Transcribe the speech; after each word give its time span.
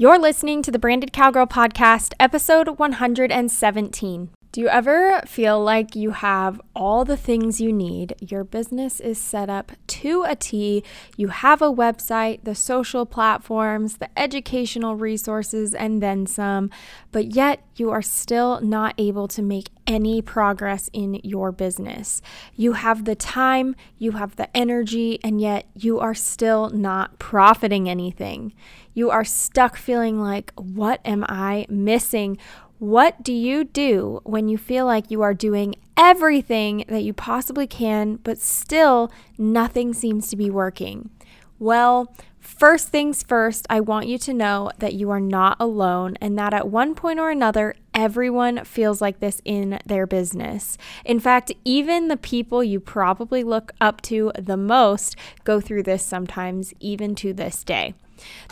You're 0.00 0.18
listening 0.18 0.62
to 0.62 0.70
the 0.70 0.78
Branded 0.78 1.12
Cowgirl 1.12 1.46
Podcast, 1.46 2.14
episode 2.18 2.78
117. 2.78 4.30
Do 4.52 4.60
you 4.60 4.66
ever 4.66 5.20
feel 5.26 5.62
like 5.62 5.94
you 5.94 6.10
have 6.10 6.60
all 6.74 7.04
the 7.04 7.16
things 7.16 7.60
you 7.60 7.72
need? 7.72 8.16
Your 8.18 8.42
business 8.42 8.98
is 8.98 9.16
set 9.16 9.48
up 9.48 9.70
to 9.86 10.24
a 10.24 10.34
T. 10.34 10.82
You 11.16 11.28
have 11.28 11.62
a 11.62 11.72
website, 11.72 12.42
the 12.42 12.56
social 12.56 13.06
platforms, 13.06 13.98
the 13.98 14.08
educational 14.18 14.96
resources, 14.96 15.72
and 15.72 16.02
then 16.02 16.26
some, 16.26 16.68
but 17.12 17.32
yet 17.32 17.64
you 17.76 17.90
are 17.90 18.02
still 18.02 18.60
not 18.60 18.94
able 18.98 19.28
to 19.28 19.40
make 19.40 19.68
any 19.86 20.20
progress 20.20 20.90
in 20.92 21.20
your 21.22 21.52
business. 21.52 22.20
You 22.56 22.72
have 22.72 23.04
the 23.04 23.14
time, 23.14 23.76
you 23.98 24.12
have 24.12 24.34
the 24.34 24.54
energy, 24.56 25.20
and 25.22 25.40
yet 25.40 25.66
you 25.76 26.00
are 26.00 26.14
still 26.14 26.70
not 26.70 27.20
profiting 27.20 27.88
anything. 27.88 28.52
You 28.94 29.10
are 29.10 29.24
stuck 29.24 29.76
feeling 29.76 30.20
like, 30.20 30.52
what 30.56 31.00
am 31.04 31.24
I 31.28 31.66
missing? 31.68 32.36
What 32.80 33.22
do 33.22 33.34
you 33.34 33.64
do 33.64 34.22
when 34.24 34.48
you 34.48 34.56
feel 34.56 34.86
like 34.86 35.10
you 35.10 35.20
are 35.20 35.34
doing 35.34 35.74
everything 35.98 36.86
that 36.88 37.02
you 37.02 37.12
possibly 37.12 37.66
can, 37.66 38.16
but 38.16 38.38
still 38.38 39.12
nothing 39.36 39.92
seems 39.92 40.28
to 40.28 40.36
be 40.36 40.48
working? 40.48 41.10
Well, 41.58 42.16
first 42.38 42.88
things 42.88 43.22
first, 43.22 43.66
I 43.68 43.80
want 43.80 44.06
you 44.06 44.16
to 44.16 44.32
know 44.32 44.70
that 44.78 44.94
you 44.94 45.10
are 45.10 45.20
not 45.20 45.58
alone 45.60 46.16
and 46.22 46.38
that 46.38 46.54
at 46.54 46.70
one 46.70 46.94
point 46.94 47.20
or 47.20 47.28
another, 47.28 47.74
everyone 47.92 48.64
feels 48.64 49.02
like 49.02 49.20
this 49.20 49.42
in 49.44 49.78
their 49.84 50.06
business. 50.06 50.78
In 51.04 51.20
fact, 51.20 51.52
even 51.66 52.08
the 52.08 52.16
people 52.16 52.64
you 52.64 52.80
probably 52.80 53.44
look 53.44 53.72
up 53.78 54.00
to 54.04 54.32
the 54.38 54.56
most 54.56 55.16
go 55.44 55.60
through 55.60 55.82
this 55.82 56.02
sometimes, 56.02 56.72
even 56.80 57.14
to 57.16 57.34
this 57.34 57.62
day. 57.62 57.92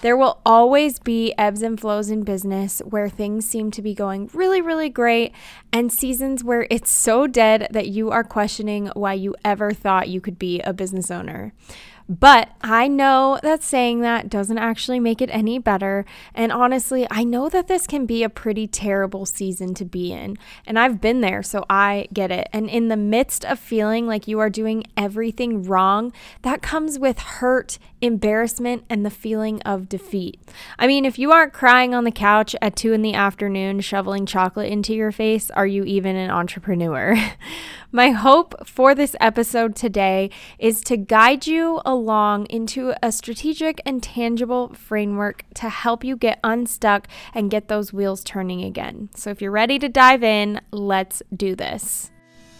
There 0.02 0.16
will 0.16 0.40
always 0.44 0.98
be 0.98 1.34
ebbs 1.38 1.62
and 1.62 1.80
flows 1.80 2.10
in 2.10 2.22
business 2.22 2.80
where 2.80 3.08
things 3.08 3.46
seem 3.46 3.70
to 3.72 3.82
be 3.82 3.94
going 3.94 4.30
really, 4.32 4.60
really 4.60 4.88
great, 4.88 5.32
and 5.72 5.92
seasons 5.92 6.44
where 6.44 6.66
it's 6.70 6.90
so 6.90 7.26
dead 7.26 7.68
that 7.70 7.88
you 7.88 8.10
are 8.10 8.24
questioning 8.24 8.86
why 8.94 9.14
you 9.14 9.34
ever 9.44 9.72
thought 9.72 10.08
you 10.08 10.20
could 10.20 10.38
be 10.38 10.60
a 10.60 10.72
business 10.72 11.10
owner. 11.10 11.52
But 12.08 12.48
I 12.62 12.88
know 12.88 13.38
that 13.42 13.62
saying 13.62 14.00
that 14.00 14.30
doesn't 14.30 14.56
actually 14.56 14.98
make 14.98 15.20
it 15.20 15.28
any 15.30 15.58
better. 15.58 16.06
And 16.34 16.50
honestly, 16.50 17.06
I 17.10 17.22
know 17.22 17.50
that 17.50 17.68
this 17.68 17.86
can 17.86 18.06
be 18.06 18.22
a 18.22 18.30
pretty 18.30 18.66
terrible 18.66 19.26
season 19.26 19.74
to 19.74 19.84
be 19.84 20.12
in. 20.12 20.38
And 20.64 20.78
I've 20.78 21.02
been 21.02 21.20
there, 21.20 21.42
so 21.42 21.66
I 21.68 22.08
get 22.14 22.30
it. 22.30 22.48
And 22.50 22.70
in 22.70 22.88
the 22.88 22.96
midst 22.96 23.44
of 23.44 23.58
feeling 23.58 24.06
like 24.06 24.26
you 24.26 24.38
are 24.38 24.48
doing 24.48 24.84
everything 24.96 25.64
wrong, 25.64 26.10
that 26.42 26.62
comes 26.62 26.98
with 26.98 27.18
hurt, 27.18 27.78
embarrassment, 28.00 28.84
and 28.88 29.04
the 29.04 29.10
feeling 29.10 29.60
of 29.62 29.90
defeat. 29.90 30.40
I 30.78 30.86
mean, 30.86 31.04
if 31.04 31.18
you 31.18 31.30
aren't 31.30 31.52
crying 31.52 31.94
on 31.94 32.04
the 32.04 32.10
couch 32.10 32.56
at 32.62 32.74
two 32.74 32.94
in 32.94 33.02
the 33.02 33.14
afternoon, 33.14 33.80
shoveling 33.80 34.24
chocolate 34.24 34.72
into 34.72 34.94
your 34.94 35.12
face, 35.12 35.50
are 35.50 35.66
you 35.66 35.84
even 35.84 36.16
an 36.16 36.30
entrepreneur? 36.30 37.16
My 37.92 38.10
hope 38.10 38.66
for 38.66 38.94
this 38.94 39.16
episode 39.18 39.74
today 39.74 40.30
is 40.58 40.82
to 40.82 40.98
guide 40.98 41.46
you 41.46 41.80
along 41.86 41.97
into 42.48 42.94
a 43.02 43.12
strategic 43.12 43.80
and 43.84 44.02
tangible 44.02 44.74
framework 44.74 45.44
to 45.54 45.68
help 45.68 46.04
you 46.04 46.16
get 46.16 46.40
unstuck 46.44 47.08
and 47.34 47.50
get 47.50 47.68
those 47.68 47.92
wheels 47.92 48.22
turning 48.24 48.62
again. 48.62 49.08
So, 49.14 49.30
if 49.30 49.42
you're 49.42 49.50
ready 49.50 49.78
to 49.78 49.88
dive 49.88 50.22
in, 50.22 50.60
let's 50.70 51.22
do 51.34 51.54
this. 51.54 52.10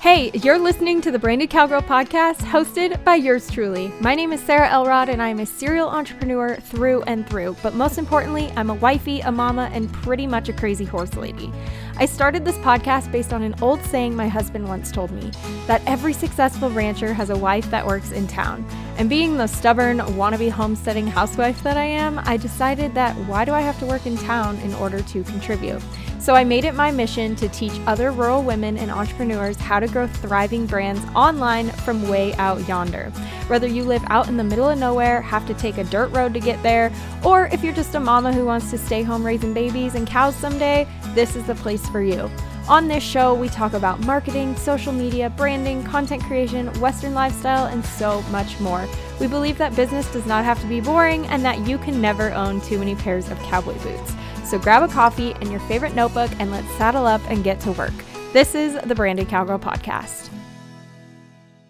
Hey, 0.01 0.31
you're 0.33 0.61
listening 0.61 1.01
to 1.01 1.11
the 1.11 1.19
Branded 1.19 1.51
Cowgirl 1.51 1.83
podcast 1.83 2.37
hosted 2.37 3.03
by 3.03 3.17
yours 3.17 3.51
truly. 3.51 3.93
My 4.01 4.15
name 4.15 4.33
is 4.33 4.41
Sarah 4.41 4.69
Elrod 4.69 5.09
and 5.09 5.21
I'm 5.21 5.41
a 5.41 5.45
serial 5.45 5.89
entrepreneur 5.89 6.55
through 6.55 7.03
and 7.03 7.29
through. 7.29 7.57
But 7.65 7.75
most 7.75 7.99
importantly, 7.99 8.49
I'm 8.55 8.71
a 8.71 8.75
wifey, 8.75 9.19
a 9.23 9.33
mama, 9.33 9.69
and 9.73 9.93
pretty 9.93 10.29
much 10.29 10.49
a 10.49 10.53
crazy 10.53 10.85
horse 10.85 11.17
lady. 11.17 11.53
I 11.97 12.07
started 12.07 12.45
this 12.45 12.59
podcast 12.59 13.11
based 13.11 13.33
on 13.33 13.43
an 13.43 13.57
old 13.61 13.83
saying 13.87 14.15
my 14.15 14.29
husband 14.29 14.69
once 14.69 14.93
told 14.93 15.11
me 15.11 15.33
that 15.67 15.83
every 15.85 16.13
successful 16.13 16.71
rancher 16.71 17.13
has 17.13 17.31
a 17.31 17.37
wife 17.37 17.69
that 17.73 17.85
works 17.85 18.13
in 18.13 18.29
town. 18.29 18.65
And 18.99 19.09
being 19.09 19.37
the 19.37 19.47
stubborn, 19.47 19.99
wannabe 19.99 20.51
homesteading 20.51 21.07
housewife 21.07 21.63
that 21.63 21.77
I 21.77 21.85
am, 21.85 22.21
I 22.25 22.37
decided 22.37 22.95
that 22.95 23.15
why 23.29 23.45
do 23.45 23.53
I 23.53 23.61
have 23.61 23.79
to 23.79 23.87
work 23.87 24.07
in 24.07 24.17
town 24.17 24.57
in 24.59 24.75
order 24.75 25.01
to 25.01 25.23
contribute? 25.23 25.81
So 26.19 26.35
I 26.35 26.43
made 26.43 26.65
it 26.65 26.75
my 26.75 26.91
mission 26.91 27.37
to 27.37 27.49
teach 27.49 27.81
other 27.87 28.11
rural 28.11 28.43
women 28.43 28.77
and 28.77 28.91
entrepreneurs 28.91 29.57
how 29.57 29.79
to 29.79 29.87
grow 29.87 30.09
thriving 30.09 30.67
brands 30.67 31.01
online 31.15 31.71
from 31.71 32.09
way 32.09 32.35
out 32.35 32.67
yonder. 32.67 33.11
Whether 33.47 33.69
you 33.69 33.85
live 33.85 34.03
out 34.09 34.27
in 34.27 34.37
the 34.37 34.43
middle 34.43 34.69
of 34.69 34.81
nowhere, 34.81 35.23
have 35.23 35.47
to 35.47 35.55
take 35.55 35.79
a 35.79 35.85
dirt 35.85 36.11
road 36.11 36.35
to 36.35 36.41
get 36.41 36.61
there, 36.65 36.93
or 37.25 37.47
if 37.47 37.63
you're 37.63 37.73
just 37.73 37.95
a 37.95 38.01
mama 38.01 38.33
who 38.33 38.45
wants 38.45 38.69
to 38.73 38.79
stay 38.79 39.05
home 39.05 39.25
raising 39.25 39.55
babies 39.55 39.95
and 39.95 40.09
cows 40.09 40.35
someday, 40.35 40.89
this 41.15 41.37
is 41.37 41.47
the 41.47 41.55
place 41.55 41.89
for 41.89 42.03
you. 42.03 42.29
On 42.69 42.87
this 42.87 43.03
show, 43.03 43.33
we 43.33 43.49
talk 43.49 43.73
about 43.73 44.01
marketing, 44.01 44.55
social 44.55 44.93
media, 44.93 45.31
branding, 45.31 45.83
content 45.85 46.23
creation, 46.23 46.67
Western 46.81 47.15
lifestyle, 47.15 47.65
and 47.65 47.83
so 47.83 48.21
much 48.25 48.61
more. 48.61 48.87
We 49.19 49.27
believe 49.27 49.57
that 49.57 49.75
business 49.75 50.07
does 50.13 50.27
not 50.27 50.45
have 50.45 50.61
to 50.61 50.67
be 50.67 50.83
boring 50.83 51.27
and 51.29 51.43
that 51.47 51.67
you 51.67 51.79
can 51.79 51.99
never 51.99 52.31
own 52.33 52.61
too 52.61 52.79
many 52.79 52.95
pairs 52.95 53.31
of 53.31 53.39
cowboy 53.39 53.79
boots. 53.79 54.13
So 54.45 54.59
grab 54.59 54.83
a 54.83 54.93
coffee 54.93 55.33
and 55.41 55.51
your 55.51 55.61
favorite 55.61 55.95
notebook 55.95 56.31
and 56.39 56.51
let's 56.51 56.71
saddle 56.77 57.07
up 57.07 57.23
and 57.31 57.43
get 57.43 57.59
to 57.61 57.73
work. 57.73 57.95
This 58.35 58.55
is 58.55 58.79
the 58.85 58.95
Branded 58.95 59.31
Cowgirl 59.31 59.61
Podcast. 59.61 60.29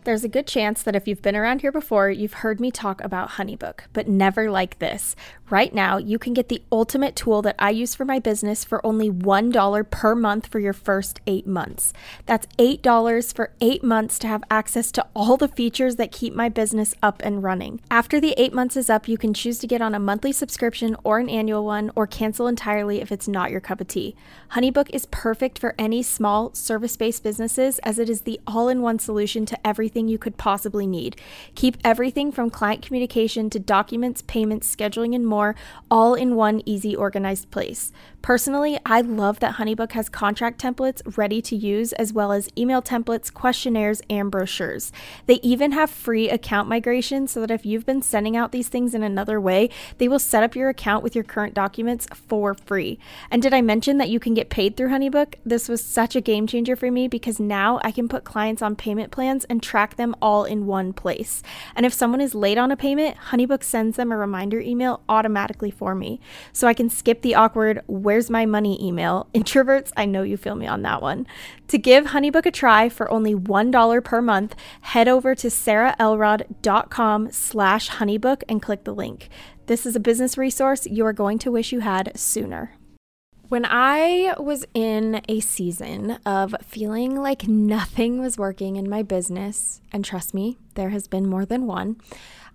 There's 0.09 0.25
a 0.25 0.29
good 0.29 0.47
chance 0.47 0.83
that 0.85 0.97
if 0.97 1.07
you've 1.07 1.21
been 1.21 1.37
around 1.37 1.61
here 1.61 1.71
before, 1.71 2.09
you've 2.09 2.33
heard 2.33 2.61
me 2.61 2.71
talk 2.71 3.05
about 3.05 3.33
Honeybook, 3.33 3.81
but 3.93 4.09
never 4.09 4.51
like 4.51 4.79
this. 4.79 5.15
Right 5.51 5.75
now, 5.75 5.99
you 5.99 6.19
can 6.19 6.33
get 6.33 6.49
the 6.49 6.63
ultimate 6.73 7.15
tool 7.15 7.43
that 7.43 7.57
I 7.59 7.71
use 7.71 7.95
for 7.95 8.07
my 8.07 8.19
business 8.19 8.65
for 8.65 8.85
only 8.87 9.11
$1 9.11 9.91
per 9.91 10.15
month 10.15 10.47
for 10.47 10.61
your 10.61 10.73
first 10.73 11.21
eight 11.27 11.47
months. 11.47 11.93
That's 12.25 12.47
$8 12.59 13.35
for 13.35 13.53
eight 13.61 13.85
months 13.85 14.19
to 14.21 14.27
have 14.29 14.45
access 14.51 14.91
to 14.93 15.07
all 15.15 15.37
the 15.37 15.49
features 15.49 15.97
that 15.97 16.11
keep 16.11 16.35
my 16.35 16.49
business 16.49 16.95
up 17.03 17.21
and 17.23 17.43
running. 17.43 17.81
After 17.91 18.19
the 18.19 18.35
eight 18.39 18.55
months 18.55 18.79
is 18.79 18.89
up, 18.89 19.09
you 19.09 19.19
can 19.19 19.35
choose 19.35 19.59
to 19.59 19.67
get 19.67 19.83
on 19.83 19.95
a 19.95 20.01
monthly 20.01 20.33
subscription 20.33 20.97
or 21.05 21.19
an 21.19 21.29
annual 21.29 21.67
one, 21.67 21.91
or 21.95 22.07
cancel 22.07 22.47
entirely 22.47 23.03
if 23.03 23.13
it's 23.13 23.29
not 23.29 23.51
your 23.51 23.61
cup 23.61 23.83
of 23.83 23.89
tea. 23.89 24.17
Honeybook 24.53 24.89
is 24.91 25.05
perfect 25.07 25.59
for 25.59 25.75
any 25.79 26.03
small 26.03 26.55
service 26.55 26.97
based 26.97 27.23
businesses 27.23 27.79
as 27.81 27.99
it 27.99 28.09
is 28.09 28.23
the 28.23 28.41
all 28.47 28.71
in 28.71 28.81
one 28.81 28.99
solution 28.99 29.45
to 29.45 29.67
everything 29.67 29.98
you 30.07 30.19
could 30.19 30.37
possibly 30.37 30.87
need. 30.87 31.17
Keep 31.57 31.79
everything 31.83 32.31
from 32.31 32.51
client 32.51 32.83
communication 32.83 33.51
to 33.51 33.59
documents, 33.59 34.23
payments, 34.23 34.73
scheduling, 34.77 35.15
and 35.17 35.27
more 35.27 35.39
more, 35.39 35.55
all 35.91 36.15
in 36.15 36.35
one 36.35 36.63
easy, 36.67 36.97
organized 36.97 37.51
place. 37.51 37.93
Personally, 38.21 38.79
I 38.85 39.01
love 39.01 39.41
that 39.41 39.55
Honeybook 39.55 39.93
has 39.93 40.09
contract 40.09 40.61
templates 40.61 41.17
ready 41.17 41.41
to 41.41 41.57
use, 41.57 41.93
as 41.95 42.13
well 42.13 42.31
as 42.31 42.49
email 42.59 42.83
templates, 42.83 43.33
questionnaires, 43.33 44.03
and 44.11 44.31
brochures. 44.31 44.93
They 45.27 45.37
even 45.37 45.73
have 45.73 45.89
free 45.89 46.29
account 46.29 46.69
migration 46.69 47.27
so 47.27 47.41
that 47.41 47.51
if 47.51 47.65
you've 47.65 47.87
been 47.87 48.03
sending 48.03 48.37
out 48.37 48.53
these 48.53 48.69
things 48.69 48.95
in 48.95 49.03
another 49.03 49.41
way, 49.41 49.71
they 49.97 50.09
will 50.09 50.19
set 50.19 50.43
up 50.43 50.55
your 50.55 50.69
account 50.69 51.03
with 51.03 51.15
your 51.15 51.25
current 51.25 51.55
documents 51.55 52.07
for 52.13 52.55
free. 52.55 52.99
And 53.31 53.41
did 53.41 53.55
I 53.55 53.63
mention 53.63 53.97
that 53.99 54.11
you 54.11 54.21
can 54.21 54.35
get 54.35 54.51
paid 54.51 54.77
through 54.77 54.89
Honeybook? 54.91 55.35
This 55.47 55.69
was 55.69 55.83
such 55.83 56.15
a 56.15 56.21
game 56.21 56.47
changer 56.47 56.77
for 56.77 56.91
me 56.91 57.09
because 57.09 57.41
now 57.41 57.81
I 57.83 57.91
can 57.91 58.09
put 58.09 58.25
clients 58.25 58.61
on 58.61 58.77
payment 58.77 59.11
plans 59.11 59.45
and 59.45 59.63
track 59.63 59.97
them 59.97 60.15
all 60.21 60.45
in 60.45 60.67
one 60.67 60.93
place. 60.93 61.43
And 61.75 61.87
if 61.87 61.95
someone 61.95 62.21
is 62.21 62.35
late 62.35 62.59
on 62.59 62.71
a 62.71 62.77
payment, 62.77 63.17
Honeybook 63.31 63.63
sends 63.63 63.97
them 63.97 64.13
a 64.13 64.17
reminder 64.19 64.61
email 64.61 65.03
automatically 65.09 65.71
for 65.71 65.95
me. 65.95 66.21
So 66.53 66.69
I 66.69 66.75
can 66.75 66.91
skip 66.91 67.23
the 67.23 67.35
awkward, 67.35 67.81
Where's 68.09 68.31
my 68.31 68.47
money 68.47 68.83
email. 68.83 69.29
Introverts, 69.35 69.93
I 69.95 70.07
know 70.07 70.23
you 70.23 70.39
feel 70.39 70.55
me 70.55 70.67
on 70.67 70.81
that 70.81 71.03
one. 71.03 71.27
To 71.67 71.77
give 71.77 72.07
Honeybook 72.07 72.47
a 72.47 72.51
try 72.51 72.89
for 72.89 73.11
only 73.11 73.35
$1 73.35 74.03
per 74.03 74.23
month, 74.23 74.57
head 74.81 75.09
over 75.09 75.35
to 75.35 75.49
sarahelrod.com 75.49 77.31
slash 77.31 77.91
honeybook 77.91 78.45
and 78.49 78.63
click 78.63 78.85
the 78.85 78.95
link. 78.95 79.29
This 79.67 79.85
is 79.85 79.95
a 79.95 80.01
business 80.01 80.39
resource 80.39 80.87
you 80.87 81.05
are 81.05 81.13
going 81.13 81.39
to 81.41 81.53
wish 81.53 81.71
you 81.71 81.81
had 81.81 82.19
sooner. 82.19 82.73
When 83.51 83.67
I 83.67 84.35
was 84.39 84.65
in 84.73 85.21
a 85.29 85.41
season 85.41 86.13
of 86.25 86.57
feeling 86.65 87.15
like 87.15 87.47
nothing 87.47 88.23
was 88.23 88.39
working 88.39 88.77
in 88.77 88.89
my 88.89 89.03
business, 89.03 89.83
and 89.93 90.03
trust 90.03 90.33
me, 90.33 90.57
there 90.77 90.89
has 90.89 91.09
been 91.09 91.29
more 91.29 91.45
than 91.45 91.67
one, 91.67 92.01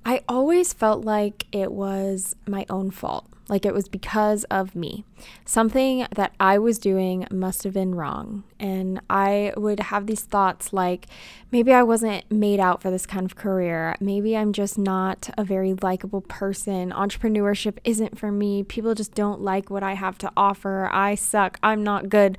I 0.04 0.24
always 0.28 0.74
felt 0.74 1.06
like 1.06 1.46
it 1.52 1.72
was 1.72 2.36
my 2.48 2.66
own 2.72 2.90
fault 2.90 3.28
like 3.50 3.66
it 3.66 3.74
was 3.74 3.88
because 3.90 4.44
of 4.46 4.76
me. 4.76 5.06
Something 5.46 6.08
that 6.16 6.34
I 6.40 6.58
was 6.58 6.80
doing 6.80 7.28
must 7.30 7.64
have 7.64 7.74
been 7.74 7.96
wrong. 7.96 8.44
And 8.60 9.02
I 9.10 9.54
would 9.58 9.80
have 9.80 10.08
these 10.08 10.22
thoughts 10.22 10.72
like 10.72 11.08
maybe 11.52 11.74
I 11.74 11.84
wasn't 11.84 12.30
made 12.32 12.60
out 12.60 12.82
for 12.82 12.90
this 12.90 13.06
kind 13.06 13.26
of 13.26 13.36
career. 13.36 13.96
Maybe 14.00 14.38
I'm 14.38 14.54
just 14.54 14.78
not 14.78 15.30
a 15.38 15.44
very 15.44 15.74
likable 15.74 16.22
person. 16.22 16.92
Entrepreneurship 16.92 17.78
isn't 17.84 18.18
for 18.18 18.32
me. 18.32 18.64
People 18.64 18.96
just 18.96 19.14
don't 19.14 19.42
like 19.42 19.70
what 19.70 19.84
I 19.84 19.94
have 19.96 20.18
to 20.20 20.32
offer. 20.38 20.90
I 20.92 21.16
suck. 21.16 21.60
I'm 21.62 21.84
not 21.84 22.10
good 22.10 22.38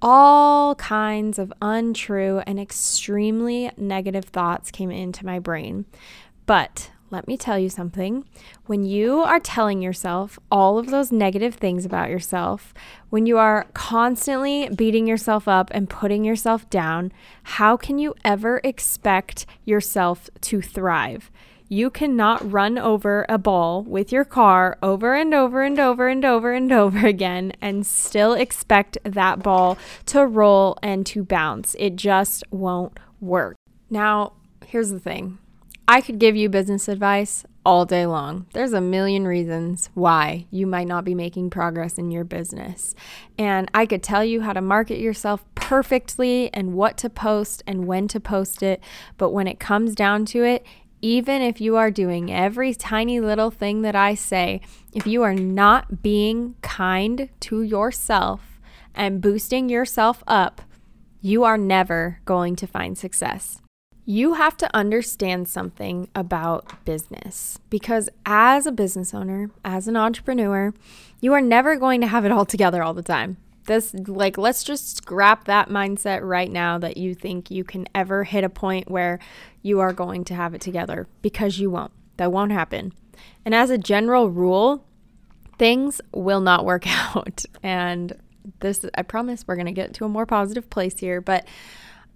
all 0.00 0.76
kinds 0.76 1.40
of 1.40 1.52
untrue 1.60 2.40
and 2.46 2.60
extremely 2.60 3.70
negative 3.76 4.26
thoughts 4.26 4.70
came 4.70 4.92
into 4.92 5.26
my 5.26 5.40
brain. 5.40 5.84
But 6.46 6.92
let 7.10 7.26
me 7.26 7.36
tell 7.36 7.58
you 7.58 7.70
something. 7.70 8.24
When 8.66 8.84
you 8.84 9.20
are 9.20 9.40
telling 9.40 9.80
yourself 9.80 10.38
all 10.50 10.78
of 10.78 10.90
those 10.90 11.10
negative 11.10 11.54
things 11.54 11.86
about 11.86 12.10
yourself, 12.10 12.74
when 13.08 13.24
you 13.24 13.38
are 13.38 13.66
constantly 13.72 14.68
beating 14.68 15.06
yourself 15.06 15.48
up 15.48 15.70
and 15.72 15.88
putting 15.88 16.24
yourself 16.24 16.68
down, 16.68 17.12
how 17.44 17.76
can 17.76 17.98
you 17.98 18.14
ever 18.24 18.60
expect 18.62 19.46
yourself 19.64 20.28
to 20.42 20.60
thrive? 20.60 21.30
You 21.70 21.90
cannot 21.90 22.50
run 22.50 22.78
over 22.78 23.26
a 23.28 23.36
ball 23.36 23.82
with 23.82 24.10
your 24.10 24.24
car 24.24 24.78
over 24.82 25.14
and 25.14 25.34
over 25.34 25.62
and 25.62 25.78
over 25.78 26.08
and 26.08 26.24
over 26.24 26.52
and 26.52 26.72
over 26.72 27.06
again 27.06 27.52
and 27.60 27.86
still 27.86 28.32
expect 28.32 28.96
that 29.04 29.42
ball 29.42 29.76
to 30.06 30.26
roll 30.26 30.78
and 30.82 31.04
to 31.06 31.24
bounce. 31.24 31.76
It 31.78 31.96
just 31.96 32.42
won't 32.50 32.98
work. 33.20 33.56
Now, 33.90 34.32
here's 34.66 34.90
the 34.90 35.00
thing 35.00 35.38
I 35.90 36.02
could 36.02 36.18
give 36.18 36.36
you 36.36 36.50
business 36.50 36.86
advice 36.86 37.46
all 37.64 37.86
day 37.86 38.04
long. 38.04 38.44
There's 38.52 38.74
a 38.74 38.80
million 38.80 39.26
reasons 39.26 39.88
why 39.94 40.44
you 40.50 40.66
might 40.66 40.86
not 40.86 41.02
be 41.02 41.14
making 41.14 41.48
progress 41.48 41.96
in 41.96 42.10
your 42.10 42.24
business. 42.24 42.94
And 43.38 43.70
I 43.72 43.86
could 43.86 44.02
tell 44.02 44.22
you 44.22 44.42
how 44.42 44.52
to 44.52 44.60
market 44.60 44.98
yourself 44.98 45.42
perfectly 45.54 46.52
and 46.52 46.74
what 46.74 46.98
to 46.98 47.08
post 47.08 47.62
and 47.66 47.86
when 47.86 48.06
to 48.08 48.20
post 48.20 48.62
it. 48.62 48.82
But 49.16 49.30
when 49.30 49.46
it 49.48 49.58
comes 49.58 49.94
down 49.94 50.26
to 50.26 50.44
it, 50.44 50.66
even 51.00 51.40
if 51.40 51.58
you 51.58 51.76
are 51.76 51.90
doing 51.90 52.30
every 52.30 52.74
tiny 52.74 53.18
little 53.18 53.50
thing 53.50 53.80
that 53.80 53.96
I 53.96 54.14
say, 54.14 54.60
if 54.92 55.06
you 55.06 55.22
are 55.22 55.34
not 55.34 56.02
being 56.02 56.54
kind 56.60 57.30
to 57.40 57.62
yourself 57.62 58.60
and 58.94 59.22
boosting 59.22 59.70
yourself 59.70 60.22
up, 60.26 60.60
you 61.22 61.44
are 61.44 61.56
never 61.56 62.20
going 62.26 62.56
to 62.56 62.66
find 62.66 62.98
success. 62.98 63.62
You 64.10 64.32
have 64.32 64.56
to 64.56 64.74
understand 64.74 65.48
something 65.48 66.08
about 66.14 66.82
business 66.86 67.58
because, 67.68 68.08
as 68.24 68.64
a 68.64 68.72
business 68.72 69.12
owner, 69.12 69.50
as 69.66 69.86
an 69.86 69.98
entrepreneur, 69.98 70.72
you 71.20 71.34
are 71.34 71.42
never 71.42 71.76
going 71.76 72.00
to 72.00 72.06
have 72.06 72.24
it 72.24 72.32
all 72.32 72.46
together 72.46 72.82
all 72.82 72.94
the 72.94 73.02
time. 73.02 73.36
This, 73.66 73.92
like, 73.92 74.38
let's 74.38 74.64
just 74.64 74.96
scrap 74.96 75.44
that 75.44 75.68
mindset 75.68 76.26
right 76.26 76.50
now 76.50 76.78
that 76.78 76.96
you 76.96 77.14
think 77.14 77.50
you 77.50 77.64
can 77.64 77.86
ever 77.94 78.24
hit 78.24 78.44
a 78.44 78.48
point 78.48 78.90
where 78.90 79.18
you 79.60 79.78
are 79.78 79.92
going 79.92 80.24
to 80.24 80.34
have 80.34 80.54
it 80.54 80.62
together 80.62 81.06
because 81.20 81.58
you 81.58 81.70
won't. 81.70 81.92
That 82.16 82.32
won't 82.32 82.52
happen. 82.52 82.94
And 83.44 83.54
as 83.54 83.68
a 83.68 83.76
general 83.76 84.30
rule, 84.30 84.86
things 85.58 86.00
will 86.14 86.40
not 86.40 86.64
work 86.64 86.86
out. 86.86 87.44
And 87.62 88.18
this, 88.60 88.86
I 88.94 89.02
promise, 89.02 89.44
we're 89.46 89.56
going 89.56 89.66
to 89.66 89.72
get 89.72 89.92
to 89.92 90.06
a 90.06 90.08
more 90.08 90.24
positive 90.24 90.70
place 90.70 90.98
here. 90.98 91.20
But 91.20 91.46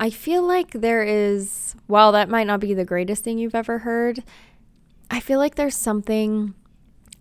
I 0.01 0.11
feel 0.11 0.43
like 0.43 0.73
there 0.73 1.03
is, 1.03 1.77
while 1.87 2.13
that 2.13 2.29
might 2.29 2.47
not 2.47 2.61
be 2.61 2.75
the 2.75 2.85
greatest 2.85 3.23
thing 3.23 3.39
you've 3.39 3.55
ever 3.55 3.79
heard, 3.79 4.23
I 5.11 5.21
feel 5.21 5.39
like 5.39 5.55
there's 5.55 5.77
something 5.77 6.55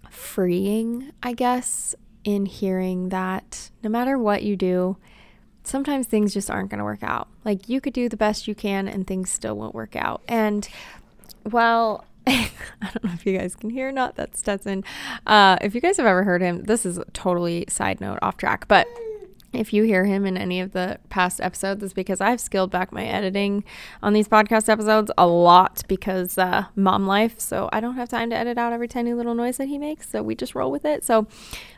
freeing, 0.09 1.11
I 1.21 1.33
guess, 1.33 1.95
in 2.23 2.45
hearing 2.45 3.09
that 3.09 3.69
no 3.83 3.89
matter 3.89 4.17
what 4.17 4.43
you 4.43 4.55
do, 4.55 4.97
sometimes 5.63 6.07
things 6.07 6.33
just 6.33 6.49
aren't 6.49 6.69
going 6.69 6.79
to 6.79 6.83
work 6.83 7.03
out. 7.03 7.27
Like 7.45 7.69
you 7.69 7.81
could 7.81 7.93
do 7.93 8.09
the 8.09 8.17
best 8.17 8.47
you 8.47 8.55
can 8.55 8.87
and 8.87 9.05
things 9.05 9.29
still 9.29 9.55
won't 9.55 9.75
work 9.75 9.95
out. 9.95 10.21
And 10.27 10.67
well, 11.49 12.05
I 12.27 12.49
don't 12.81 13.03
know 13.03 13.11
if 13.13 13.25
you 13.25 13.37
guys 13.37 13.55
can 13.55 13.69
hear 13.69 13.89
or 13.89 13.91
not 13.91 14.15
that 14.15 14.37
Stetson. 14.37 14.83
Uh, 15.25 15.57
if 15.61 15.73
you 15.73 15.81
guys 15.81 15.97
have 15.97 16.05
ever 16.05 16.23
heard 16.23 16.41
him, 16.41 16.63
this 16.63 16.85
is 16.85 16.99
totally 17.13 17.65
side 17.67 17.99
note 17.99 18.19
off 18.21 18.37
track, 18.37 18.67
but 18.67 18.87
if 19.53 19.73
you 19.73 19.83
hear 19.83 20.05
him 20.05 20.25
in 20.25 20.37
any 20.37 20.61
of 20.61 20.71
the 20.71 20.97
past 21.09 21.41
episodes, 21.41 21.83
it's 21.83 21.93
because 21.93 22.21
I've 22.21 22.39
scaled 22.39 22.71
back 22.71 22.93
my 22.93 23.05
editing 23.05 23.65
on 24.01 24.13
these 24.13 24.27
podcast 24.27 24.69
episodes 24.69 25.11
a 25.17 25.27
lot 25.27 25.83
because 25.89 26.37
uh, 26.37 26.65
mom 26.75 27.05
life. 27.05 27.37
So 27.37 27.69
I 27.73 27.81
don't 27.81 27.95
have 27.95 28.07
time 28.07 28.29
to 28.29 28.35
edit 28.35 28.57
out 28.57 28.71
every 28.71 28.87
tiny 28.87 29.13
little 29.13 29.35
noise 29.35 29.57
that 29.57 29.67
he 29.67 29.77
makes. 29.77 30.09
So 30.09 30.23
we 30.23 30.35
just 30.35 30.55
roll 30.55 30.71
with 30.71 30.85
it. 30.85 31.03
So 31.03 31.27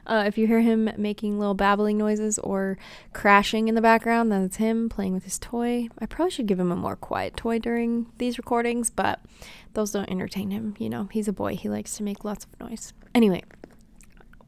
uh, 0.06 0.24
if 0.28 0.38
you 0.38 0.46
hear 0.46 0.62
him 0.62 0.92
making 0.98 1.40
little 1.40 1.56
babbling 1.56 1.98
noises 1.98 2.38
or 2.40 2.78
crashing 3.12 3.68
in 3.68 3.74
the 3.74 3.82
background, 3.82 4.32
that's 4.32 4.58
him 4.58 4.88
playing 4.88 5.14
with 5.14 5.24
his 5.24 5.40
toy. 5.40 5.90
I 6.00 6.06
probably 6.06 6.32
should 6.32 6.48
give 6.48 6.60
him 6.60 6.72
a 6.72 6.76
more 6.76 6.96
quiet 6.96 7.36
toy 7.36 7.58
during 7.58 8.06
these 8.20 8.38
recordings, 8.38 8.92
but 8.92 9.20
those 9.74 9.92
don't 9.92 10.12
entertain 10.12 10.52
him. 10.52 10.76
You 10.78 10.90
know, 10.90 11.10
he's 11.12 11.28
a 11.28 11.34
boy, 11.34 11.56
he 11.56 11.70
likes 11.70 11.98
to 11.98 12.04
make 12.04 12.24
lots 12.24 12.46
of 12.46 12.70
noise. 12.70 12.94
Anyway, 13.16 13.42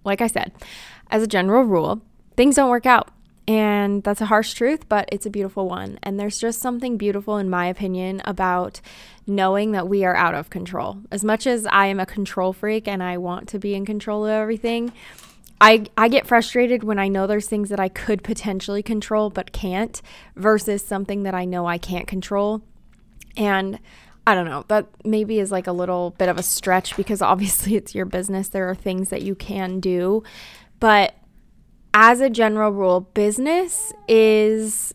like 0.03 0.21
I 0.21 0.27
said, 0.27 0.51
as 1.09 1.23
a 1.23 1.27
general 1.27 1.63
rule, 1.63 2.01
things 2.35 2.55
don't 2.55 2.69
work 2.69 2.85
out 2.85 3.09
and 3.47 4.03
that's 4.03 4.21
a 4.21 4.25
harsh 4.25 4.53
truth, 4.53 4.89
but 4.89 5.07
it's 5.11 5.25
a 5.25 5.29
beautiful 5.29 5.67
one. 5.67 5.99
And 6.01 6.19
there's 6.19 6.39
just 6.39 6.59
something 6.59 6.97
beautiful, 6.97 7.37
in 7.37 7.49
my 7.49 7.67
opinion, 7.67 8.21
about 8.25 8.81
knowing 9.27 9.71
that 9.73 9.87
we 9.87 10.03
are 10.03 10.15
out 10.15 10.33
of 10.33 10.49
control. 10.49 10.97
As 11.11 11.23
much 11.23 11.45
as 11.45 11.67
I 11.67 11.87
am 11.87 11.99
a 11.99 12.05
control 12.05 12.53
freak 12.53 12.87
and 12.87 13.03
I 13.03 13.17
want 13.17 13.47
to 13.49 13.59
be 13.59 13.75
in 13.75 13.85
control 13.85 14.25
of 14.25 14.31
everything, 14.31 14.91
I, 15.61 15.85
I 15.95 16.07
get 16.07 16.27
frustrated 16.27 16.83
when 16.83 16.97
I 16.97 17.07
know 17.07 17.27
there's 17.27 17.47
things 17.47 17.69
that 17.69 17.79
I 17.79 17.87
could 17.87 18.23
potentially 18.23 18.81
control 18.81 19.29
but 19.29 19.51
can't 19.51 20.01
versus 20.35 20.83
something 20.83 21.23
that 21.23 21.35
I 21.35 21.45
know 21.45 21.67
I 21.67 21.77
can't 21.77 22.07
control. 22.07 22.61
And 23.37 23.79
I 24.25 24.33
don't 24.33 24.45
know, 24.45 24.65
that 24.69 24.87
maybe 25.03 25.39
is 25.39 25.51
like 25.51 25.67
a 25.67 25.71
little 25.71 26.15
bit 26.17 26.29
of 26.29 26.37
a 26.37 26.43
stretch 26.43 26.97
because 26.97 27.21
obviously 27.21 27.75
it's 27.75 27.93
your 27.93 28.05
business. 28.05 28.49
There 28.49 28.69
are 28.69 28.75
things 28.75 29.09
that 29.09 29.21
you 29.21 29.35
can 29.35 29.79
do. 29.79 30.23
But 30.79 31.15
as 31.97 32.19
a 32.19 32.29
general 32.29 32.71
rule, 32.71 32.99
business 32.99 33.93
is 34.05 34.93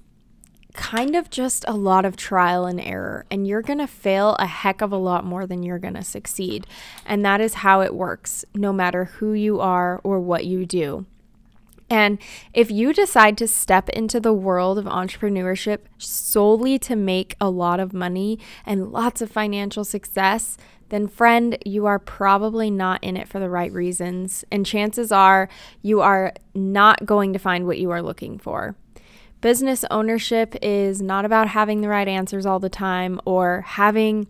kind 0.75 1.17
of 1.17 1.31
just 1.31 1.65
a 1.67 1.73
lot 1.73 2.05
of 2.05 2.15
trial 2.15 2.67
and 2.67 2.79
error, 2.79 3.25
and 3.31 3.47
you're 3.47 3.63
going 3.63 3.79
to 3.79 3.87
fail 3.87 4.37
a 4.39 4.47
heck 4.47 4.83
of 4.83 4.93
a 4.93 4.99
lot 4.99 5.25
more 5.25 5.47
than 5.47 5.63
you're 5.63 5.79
going 5.79 5.95
to 5.95 6.05
succeed. 6.05 6.67
And 7.07 7.25
that 7.25 7.41
is 7.41 7.55
how 7.55 7.81
it 7.81 7.95
works, 7.95 8.45
no 8.55 8.71
matter 8.71 9.07
who 9.07 9.33
you 9.33 9.61
are 9.61 9.99
or 10.05 10.21
what 10.21 10.45
you 10.45 10.67
do. 10.67 11.07
And 11.89 12.19
if 12.53 12.71
you 12.71 12.93
decide 12.93 13.39
to 13.39 13.49
step 13.49 13.89
into 13.89 14.21
the 14.21 14.35
world 14.35 14.79
of 14.79 14.85
entrepreneurship 14.85 15.79
solely 15.97 16.79
to 16.81 16.97
make 16.97 17.35
a 17.41 17.49
lot 17.49 17.81
of 17.81 17.95
money 17.95 18.39
and 18.67 18.93
lots 18.93 19.23
of 19.23 19.31
financial 19.31 19.85
success, 19.85 20.59
then, 20.91 21.09
friend, 21.09 21.57
you 21.65 21.87
are 21.87 21.99
probably 21.99 22.71
not 22.71 23.03
in 23.03 23.17
it 23.17 23.29
for 23.29 23.41
the 23.41 23.49
right 23.49 23.73
reasons. 23.73 24.45
And 24.53 24.67
chances 24.67 25.11
are 25.11 25.49
you 25.83 26.01
are 26.01 26.35
not 26.55 27.07
going 27.07 27.33
to 27.33 27.39
find 27.39 27.67
what 27.67 27.79
you 27.79 27.91
are 27.91 28.03
looking 28.03 28.39
for. 28.39 28.77
Business 29.41 29.85
ownership 29.91 30.55
is 30.61 31.01
not 31.01 31.25
about 31.25 31.49
having 31.49 31.81
the 31.81 31.89
right 31.89 32.07
answers 32.07 32.45
all 32.45 32.59
the 32.59 32.69
time 32.69 33.21
or 33.25 33.63
having 33.63 34.27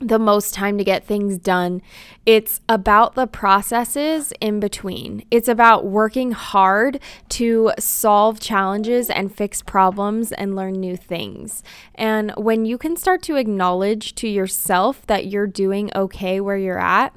the 0.00 0.18
most 0.18 0.54
time 0.54 0.78
to 0.78 0.84
get 0.84 1.04
things 1.04 1.36
done. 1.36 1.82
It's 2.24 2.60
about 2.68 3.14
the 3.14 3.26
processes 3.26 4.32
in 4.40 4.58
between. 4.58 5.24
It's 5.30 5.48
about 5.48 5.84
working 5.84 6.32
hard 6.32 7.00
to 7.30 7.72
solve 7.78 8.40
challenges 8.40 9.10
and 9.10 9.34
fix 9.34 9.60
problems 9.60 10.32
and 10.32 10.56
learn 10.56 10.80
new 10.80 10.96
things. 10.96 11.62
And 11.94 12.32
when 12.36 12.64
you 12.64 12.78
can 12.78 12.96
start 12.96 13.22
to 13.24 13.36
acknowledge 13.36 14.14
to 14.16 14.28
yourself 14.28 15.06
that 15.06 15.26
you're 15.26 15.46
doing 15.46 15.90
okay 15.94 16.40
where 16.40 16.56
you're 16.56 16.80
at, 16.80 17.14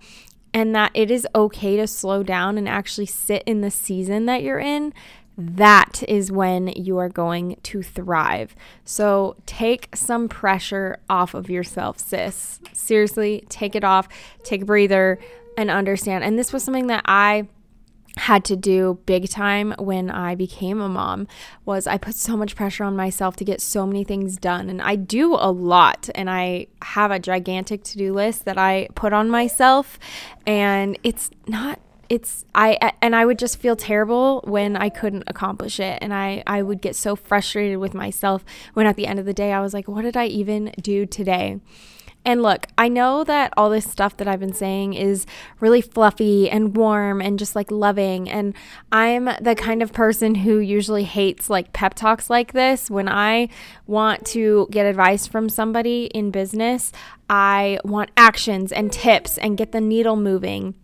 and 0.53 0.75
that 0.75 0.91
it 0.93 1.09
is 1.09 1.27
okay 1.33 1.77
to 1.77 1.87
slow 1.87 2.21
down 2.21 2.59
and 2.59 2.69
actually 2.69 3.07
sit 3.07 3.41
in 3.47 3.61
the 3.61 3.71
season 3.71 4.27
that 4.27 4.43
you're 4.43 4.59
in, 4.59 4.93
that 5.37 6.03
is 6.07 6.31
when 6.31 6.67
you 6.67 6.97
are 6.97 7.09
going 7.09 7.57
to 7.63 7.81
thrive. 7.81 8.55
So 8.85 9.35
take 9.45 9.89
some 9.95 10.29
pressure 10.29 10.99
off 11.09 11.33
of 11.33 11.49
yourself, 11.49 11.99
sis. 11.99 12.59
Seriously, 12.71 13.43
take 13.49 13.75
it 13.75 13.83
off, 13.83 14.07
take 14.43 14.61
a 14.61 14.65
breather, 14.65 15.19
and 15.57 15.69
understand. 15.69 16.23
And 16.23 16.37
this 16.37 16.53
was 16.53 16.63
something 16.63 16.87
that 16.87 17.03
I 17.05 17.47
had 18.15 18.45
to 18.45 18.55
do 18.55 18.99
big 19.05 19.27
time 19.27 19.73
when 19.79 20.11
I 20.11 20.35
became 20.35 20.79
a 20.79 20.87
mom 20.87 21.27
was 21.65 21.87
I 21.87 21.97
put 21.97 22.13
so 22.13 22.37
much 22.37 22.55
pressure 22.55 22.83
on 22.83 22.95
myself 22.95 23.35
to 23.37 23.43
get 23.43 23.59
so 23.59 23.87
many 23.87 24.03
things 24.03 24.37
done 24.37 24.69
and 24.69 24.81
I 24.83 24.95
do 24.95 25.33
a 25.33 25.49
lot 25.51 26.09
and 26.13 26.29
I 26.29 26.67
have 26.83 27.09
a 27.09 27.17
gigantic 27.17 27.83
to-do 27.83 28.13
list 28.13 28.45
that 28.45 28.57
I 28.57 28.87
put 28.93 29.13
on 29.13 29.31
myself 29.31 29.97
and 30.45 30.97
it's 31.03 31.31
not 31.47 31.79
it's 32.13 32.45
I 32.53 32.91
and 33.01 33.15
I 33.15 33.25
would 33.25 33.39
just 33.39 33.59
feel 33.59 33.75
terrible 33.75 34.41
when 34.45 34.75
I 34.75 34.89
couldn't 34.89 35.23
accomplish 35.25 35.79
it 35.79 35.97
and 35.99 36.13
I 36.13 36.43
I 36.45 36.61
would 36.61 36.79
get 36.79 36.95
so 36.95 37.15
frustrated 37.15 37.79
with 37.79 37.95
myself 37.95 38.45
when 38.75 38.85
at 38.85 38.95
the 38.95 39.07
end 39.07 39.17
of 39.17 39.25
the 39.25 39.33
day 39.33 39.51
I 39.51 39.61
was 39.61 39.73
like 39.73 39.87
what 39.87 40.03
did 40.03 40.15
I 40.15 40.27
even 40.27 40.75
do 40.79 41.07
today? 41.07 41.59
And 42.25 42.41
look, 42.41 42.67
I 42.77 42.87
know 42.87 43.23
that 43.25 43.51
all 43.57 43.69
this 43.69 43.89
stuff 43.89 44.15
that 44.17 44.27
I've 44.29 44.39
been 44.39 44.53
saying 44.53 44.93
is 44.93 45.25
really 45.59 45.81
fluffy 45.81 46.49
and 46.49 46.77
warm 46.77 47.19
and 47.19 47.37
just 47.37 47.53
like 47.53 47.69
loving. 47.69 48.29
And 48.29 48.53
I'm 48.93 49.25
the 49.41 49.55
kind 49.57 49.81
of 49.81 49.91
person 49.91 50.35
who 50.35 50.59
usually 50.59 51.03
hates 51.03 51.49
like 51.49 51.73
pep 51.73 51.95
talks 51.95 52.29
like 52.29 52.53
this. 52.53 52.89
When 52.89 53.09
I 53.09 53.49
want 53.87 54.25
to 54.27 54.69
get 54.71 54.85
advice 54.85 55.27
from 55.27 55.49
somebody 55.49 56.05
in 56.13 56.31
business, 56.31 56.93
I 57.29 57.79
want 57.83 58.11
actions 58.15 58.71
and 58.71 58.89
tips 58.89 59.37
and 59.37 59.57
get 59.57 59.73
the 59.73 59.81
needle 59.81 60.15
moving. 60.15 60.75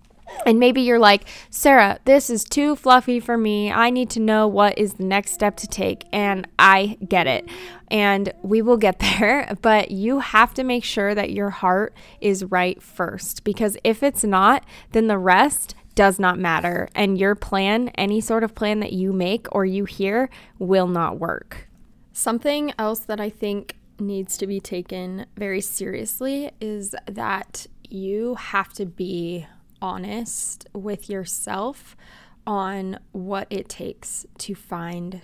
And 0.46 0.60
maybe 0.60 0.82
you're 0.82 1.00
like, 1.00 1.28
Sarah, 1.50 2.00
this 2.06 2.30
is 2.30 2.44
too 2.44 2.76
fluffy 2.76 3.20
for 3.20 3.38
me. 3.38 3.72
I 3.72 3.90
need 3.90 4.10
to 4.12 4.20
know 4.20 4.48
what 4.48 4.78
is 4.78 4.94
the 4.94 5.04
next 5.04 5.34
step 5.34 5.58
to 5.58 5.68
take. 5.68 6.06
And 6.12 6.48
I 6.58 6.98
get 7.08 7.28
it. 7.28 7.48
And 7.90 8.34
we 8.42 8.62
will 8.62 8.78
get 8.78 9.00
there. 9.20 9.56
But 9.62 9.92
you 9.92 10.20
have 10.20 10.54
to 10.56 10.64
make 10.64 10.84
sure 10.84 11.14
that 11.14 11.32
your 11.32 11.50
heart 11.50 11.94
is 12.22 12.46
right 12.46 12.82
first. 12.82 13.44
Because 13.44 13.78
if 13.84 14.04
it's 14.04 14.24
not, 14.24 14.64
then 14.92 15.08
the 15.08 15.18
rest 15.18 15.76
does 15.96 16.20
not 16.20 16.40
matter. 16.40 16.88
And 16.96 17.18
your 17.18 17.36
plan, 17.36 17.90
any 17.90 18.22
sort 18.22 18.44
of 18.44 18.56
plan 18.56 18.80
that 18.80 18.94
you 18.94 19.12
make 19.12 19.48
or 19.52 19.66
you 19.66 19.86
hear, 19.86 20.30
will 20.58 20.88
not 20.88 21.20
work. 21.20 21.68
Something 22.14 22.74
else 22.78 23.00
that 23.00 23.20
I 23.20 23.30
think 23.30 23.76
needs 24.00 24.38
to 24.38 24.48
be 24.48 24.60
taken 24.60 25.26
very 25.36 25.62
seriously 25.62 26.52
is 26.62 26.96
that 27.06 27.68
you 27.90 28.36
have 28.36 28.72
to 28.74 28.86
be 28.86 29.46
honest 29.82 30.68
with 30.74 31.10
yourself 31.10 31.96
on 32.46 33.00
what 33.12 33.48
it 33.50 33.70
takes 33.70 34.26
to 34.40 34.56
find 34.56 35.22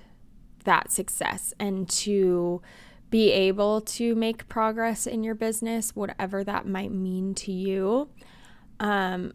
that 0.63 0.91
success 0.91 1.53
and 1.59 1.89
to 1.89 2.61
be 3.09 3.31
able 3.31 3.81
to 3.81 4.15
make 4.15 4.47
progress 4.49 5.07
in 5.07 5.23
your 5.23 5.35
business, 5.35 5.95
whatever 5.95 6.43
that 6.43 6.67
might 6.67 6.91
mean 6.91 7.33
to 7.35 7.51
you. 7.51 8.09
Um, 8.79 9.33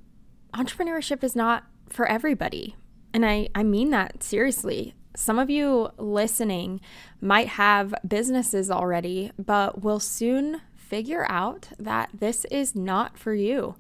entrepreneurship 0.53 1.25
is 1.25 1.35
not 1.35 1.65
for 1.89 2.07
everybody. 2.07 2.77
And 3.15 3.25
I, 3.25 3.49
I 3.55 3.62
mean 3.62 3.91
that 3.91 4.23
seriously. 4.23 4.95
Some 5.17 5.39
of 5.39 5.50
you 5.50 5.91
listening 5.99 6.81
might 7.21 7.49
have 7.49 7.95
businesses 8.07 8.71
already, 8.71 9.33
but 9.39 9.83
will 9.83 10.00
soon 10.00 10.61
figure 10.75 11.27
out 11.29 11.69
that 11.79 12.11
this 12.12 12.45
is 12.47 12.75
not 12.75 13.17
for 13.17 13.35
you. 13.35 13.77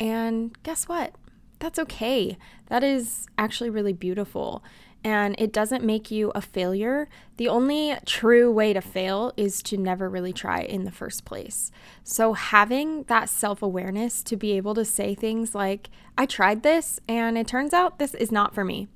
And 0.00 0.56
guess 0.62 0.88
what? 0.88 1.14
That's 1.58 1.78
okay. 1.78 2.36
That 2.66 2.82
is 2.82 3.26
actually 3.38 3.70
really 3.70 3.92
beautiful. 3.92 4.64
And 5.04 5.34
it 5.38 5.52
doesn't 5.52 5.84
make 5.84 6.10
you 6.10 6.30
a 6.34 6.40
failure. 6.40 7.08
The 7.36 7.48
only 7.48 7.96
true 8.06 8.52
way 8.52 8.72
to 8.72 8.80
fail 8.80 9.32
is 9.36 9.62
to 9.64 9.76
never 9.76 10.08
really 10.08 10.32
try 10.32 10.60
in 10.60 10.84
the 10.84 10.92
first 10.92 11.24
place. 11.24 11.72
So, 12.04 12.34
having 12.34 13.02
that 13.04 13.28
self 13.28 13.62
awareness 13.62 14.22
to 14.24 14.36
be 14.36 14.52
able 14.52 14.74
to 14.74 14.84
say 14.84 15.14
things 15.14 15.54
like, 15.54 15.90
I 16.16 16.26
tried 16.26 16.62
this 16.62 17.00
and 17.08 17.36
it 17.36 17.48
turns 17.48 17.72
out 17.72 17.98
this 17.98 18.14
is 18.14 18.30
not 18.30 18.54
for 18.54 18.64
me 18.64 18.88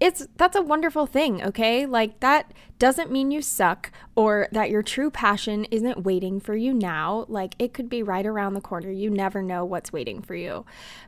it's 0.00 0.26
that's 0.36 0.56
a 0.56 0.62
wonderful 0.62 1.06
thing, 1.06 1.42
okay? 1.42 1.84
Like 1.84 2.20
that 2.20 2.52
doesn't 2.78 3.10
mean 3.10 3.30
you 3.30 3.42
suck 3.42 3.90
or 4.14 4.48
that 4.52 4.70
your 4.70 4.82
true 4.82 5.10
passion 5.10 5.64
isn't 5.66 6.04
waiting 6.04 6.38
for 6.38 6.54
you 6.54 6.72
now. 6.72 7.26
Like 7.28 7.54
it 7.58 7.74
could 7.74 7.88
be 7.88 8.02
right 8.02 8.24
around 8.24 8.54
the 8.54 8.60
corner. 8.60 8.90
You 8.90 9.10
never 9.10 9.42
know 9.42 9.64
what's 9.64 9.92
waiting 9.92 10.22
for 10.22 10.34
you. 10.34 10.64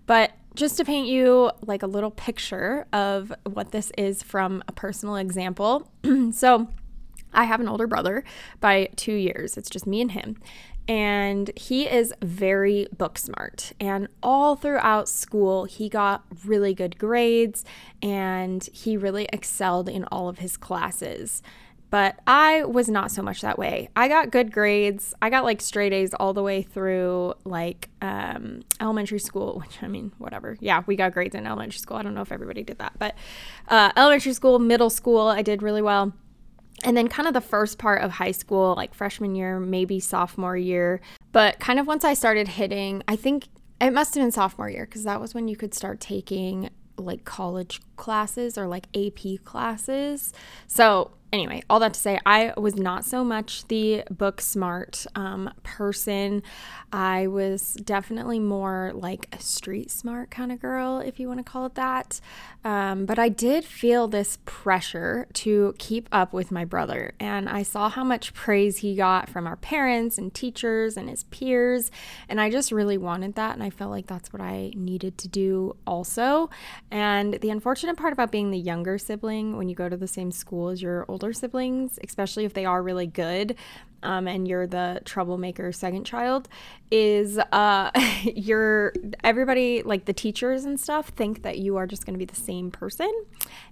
But 0.07 0.33
just 0.55 0.77
to 0.79 0.85
paint 0.85 1.07
you 1.07 1.53
like 1.63 1.83
a 1.83 1.87
little 1.87 2.11
picture 2.11 2.87
of 2.93 3.33
what 3.45 3.71
this 3.71 3.93
is 3.97 4.23
from 4.23 4.63
a 4.67 4.73
personal 4.73 5.17
example. 5.17 5.89
so, 6.33 6.69
I 7.33 7.45
have 7.45 7.61
an 7.61 7.69
older 7.69 7.87
brother 7.87 8.25
by 8.61 8.89
2 8.97 9.13
years. 9.13 9.57
It's 9.57 9.71
just 9.71 9.87
me 9.87 10.01
and 10.01 10.11
him 10.11 10.37
and 10.89 11.51
he 11.57 11.89
is 11.89 12.13
very 12.23 12.89
book 12.97 13.19
smart. 13.19 13.73
And 13.81 14.09
all 14.23 14.57
throughout 14.57 15.09
school, 15.09 15.65
he 15.65 15.89
got 15.89 16.25
really 16.45 16.75
good 16.75 16.99
grades 16.99 17.65
and 18.03 18.65
he 18.73 18.97
really 18.97 19.29
excelled 19.33 19.89
in 19.89 20.05
all 20.05 20.29
of 20.29 20.39
his 20.39 20.57
classes. 20.57 21.43
But 21.91 22.21
I 22.27 22.65
was 22.65 22.89
not 22.89 23.11
so 23.11 23.21
much 23.21 23.41
that 23.41 23.59
way. 23.59 23.89
I 23.97 24.07
got 24.07 24.31
good 24.31 24.53
grades. 24.53 25.13
I 25.21 25.29
got 25.29 25.43
like 25.43 25.61
straight 25.61 25.93
A's 25.93 26.15
all 26.15 26.33
the 26.33 26.43
way 26.43 26.63
through 26.63 27.35
like 27.45 27.89
um, 28.01 28.63
elementary 28.81 29.19
school, 29.19 29.61
which 29.65 29.83
I 29.83 29.89
mean, 29.89 30.13
whatever. 30.19 30.57
Yeah, 30.61 30.85
we 30.87 30.95
got 30.95 31.13
grades 31.13 31.35
in 31.35 31.47
elementary 31.47 31.79
school. 31.79 31.97
I 31.97 32.03
don't 32.03 32.15
know 32.15 32.23
if 32.23 32.31
everybody 32.31 32.63
did 32.63 32.79
that, 32.79 32.93
but 32.99 33.17
uh, 33.69 33.91
elementary 33.97 34.33
school, 34.33 34.59
middle 34.61 34.91
school, 34.91 35.27
I 35.27 35.43
did 35.43 35.63
really 35.63 35.83
well 35.83 36.13
and 36.85 36.97
then 36.97 37.09
kind 37.09 37.29
of 37.29 37.35
the 37.35 37.41
first 37.41 37.79
part 37.79 38.03
of 38.03 38.11
high 38.11 38.31
school, 38.31 38.75
like 38.77 38.95
freshman 38.95 39.35
year, 39.35 39.61
maybe 39.61 40.01
sophomore 40.01 40.57
year. 40.57 41.01
But 41.33 41.61
kind 41.61 41.79
of 41.79 41.87
once 41.87 42.05
I 42.05 42.15
started 42.15 42.49
hitting, 42.49 43.03
I 43.07 43.17
think 43.17 43.49
it 43.81 43.93
must 43.93 44.15
have 44.15 44.23
been 44.23 44.33
sophomore 44.33 44.69
year 44.69 44.85
because 44.85 45.05
that 45.05 45.21
was 45.21 45.35
when 45.35 45.49
you 45.49 45.57
could 45.57 45.75
start 45.75 46.01
taking 46.01 46.71
like 46.97 47.25
college 47.25 47.81
classes 47.97 48.59
or 48.59 48.67
like 48.67 48.87
AP 48.97 49.45
classes. 49.45 50.33
So 50.67 51.13
anyway, 51.33 51.63
all 51.71 51.81
that 51.81 51.95
to 51.95 52.01
say, 52.01 52.19
I 52.27 52.53
was 52.57 52.77
not 52.77 53.05
so 53.05 53.25
much 53.25 53.67
the 53.69 54.05
book 54.11 54.41
smart 54.41 55.07
um, 55.15 55.53
person. 55.63 56.43
I 56.93 57.27
was 57.29 57.75
definitely 57.75 58.41
more 58.41 58.93
like 58.95 59.29
a 59.33 59.41
street 59.41 59.91
smart 59.91 60.31
kind 60.31 60.51
of 60.51 60.61
girl, 60.61 60.99
if 60.99 61.21
you 61.21 61.29
want 61.29 61.39
to 61.39 61.45
call 61.45 61.67
it 61.67 61.75
that. 61.75 62.21
Um, 62.65 63.07
but 63.07 63.19
I 63.19 63.29
did 63.29 63.65
feel 63.65 64.09
this 64.09 64.39
pressure 64.45 65.27
to 65.35 65.75
keep 65.79 66.09
up 66.11 66.33
with 66.33 66.51
my 66.51 66.65
brother. 66.65 67.15
And 67.21 67.49
I 67.49 67.63
saw 67.63 67.89
how 67.89 68.05
much 68.05 68.35
praise 68.35 68.79
he 68.79 68.97
got 68.97 69.29
from 69.29 69.47
our 69.47 69.57
parents 69.57 70.19
and 70.19 70.35
teachers 70.35 70.97
and 70.97 71.09
his 71.09 71.25
peers. 71.25 71.91
And 72.29 72.41
I 72.41 72.51
just 72.51 72.73
really 72.73 72.99
wanted 72.99 73.35
that. 73.37 73.55
And 73.55 73.63
I 73.63 73.71
felt 73.71 73.91
like 73.91 74.07
that's 74.07 74.33
what 74.33 74.43
I 74.43 74.73
needed 74.75 75.17
to 75.19 75.29
do 75.29 75.77
also. 75.87 76.51
And 76.91 77.35
the 77.35 77.51
unfortunate 77.51 77.97
part 77.97 78.13
about 78.13 78.33
being 78.33 78.51
the 78.51 78.59
younger 78.59 78.99
sibling 78.99 79.57
when 79.57 79.69
you 79.69 79.75
go 79.75 79.89
to 79.89 79.97
the 79.97 80.09
same 80.09 80.33
school 80.33 80.69
as 80.69 80.83
your 80.83 81.05
older 81.09 81.20
siblings, 81.33 81.99
especially 82.03 82.45
if 82.45 82.55
they 82.55 82.65
are 82.65 82.83
really 82.83 83.07
good, 83.07 83.57
um, 84.03 84.27
and 84.27 84.49
you're 84.49 84.67
the 84.67 85.01
troublemaker 85.05 85.73
second 85.73 86.05
child, 86.05 86.49
is 86.91 87.39
uh, 87.39 87.91
you're 88.23 88.93
everybody 89.23 89.83
like 89.83 90.07
the 90.07 90.13
teachers 90.13 90.65
and 90.65 90.81
stuff 90.81 91.09
think 91.09 91.43
that 91.43 91.59
you 91.59 91.77
are 91.77 91.87
just 91.87 92.07
going 92.07 92.15
to 92.15 92.19
be 92.19 92.25
the 92.25 92.41
same 92.41 92.71
person, 92.71 93.13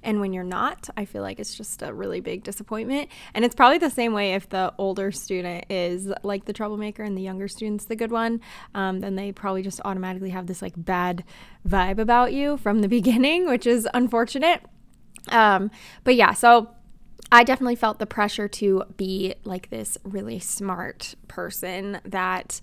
and 0.02 0.21
when 0.21 0.33
you're 0.33 0.45
not, 0.45 0.88
I 0.97 1.05
feel 1.05 1.23
like 1.23 1.38
it's 1.38 1.55
just 1.55 1.83
a 1.83 1.93
really 1.93 2.21
big 2.21 2.45
disappointment. 2.45 3.09
And 3.35 3.45
it's 3.45 3.55
probably 3.55 3.78
the 3.78 3.90
same 3.90 4.12
way 4.12 4.35
if 4.35 4.49
the 4.49 4.73
older 4.78 5.11
student 5.12 5.64
is 5.71 6.12
like 6.23 6.45
the 6.45 6.52
troublemaker 6.52 7.02
and 7.02 7.17
the 7.17 7.23
younger 7.23 7.49
student's 7.49 7.87
the 7.87 7.97
good 7.97 8.11
one, 8.11 8.40
um, 8.75 9.00
then 9.00 9.17
they 9.17 9.33
probably 9.33 9.62
just 9.62 9.81
automatically 9.85 10.31
have 10.31 10.47
this 10.47 10.62
like 10.62 10.75
bad 10.76 11.25
vibe 11.67 11.99
about 11.99 12.33
you 12.33 12.57
from 12.59 12.81
the 12.81 12.88
beginning, 12.99 13.49
which 13.49 13.67
is 13.67 13.88
unfortunate. 13.95 14.62
Um, 15.31 15.71
but 16.05 16.14
yeah, 16.14 16.33
so 16.33 16.71
I 17.30 17.44
definitely 17.44 17.76
felt 17.76 17.99
the 17.99 18.06
pressure 18.06 18.49
to 18.49 18.85
be 18.97 19.35
like 19.44 19.70
this 19.70 19.99
really 20.04 20.38
smart 20.38 21.14
person 21.28 22.00
that 22.04 22.61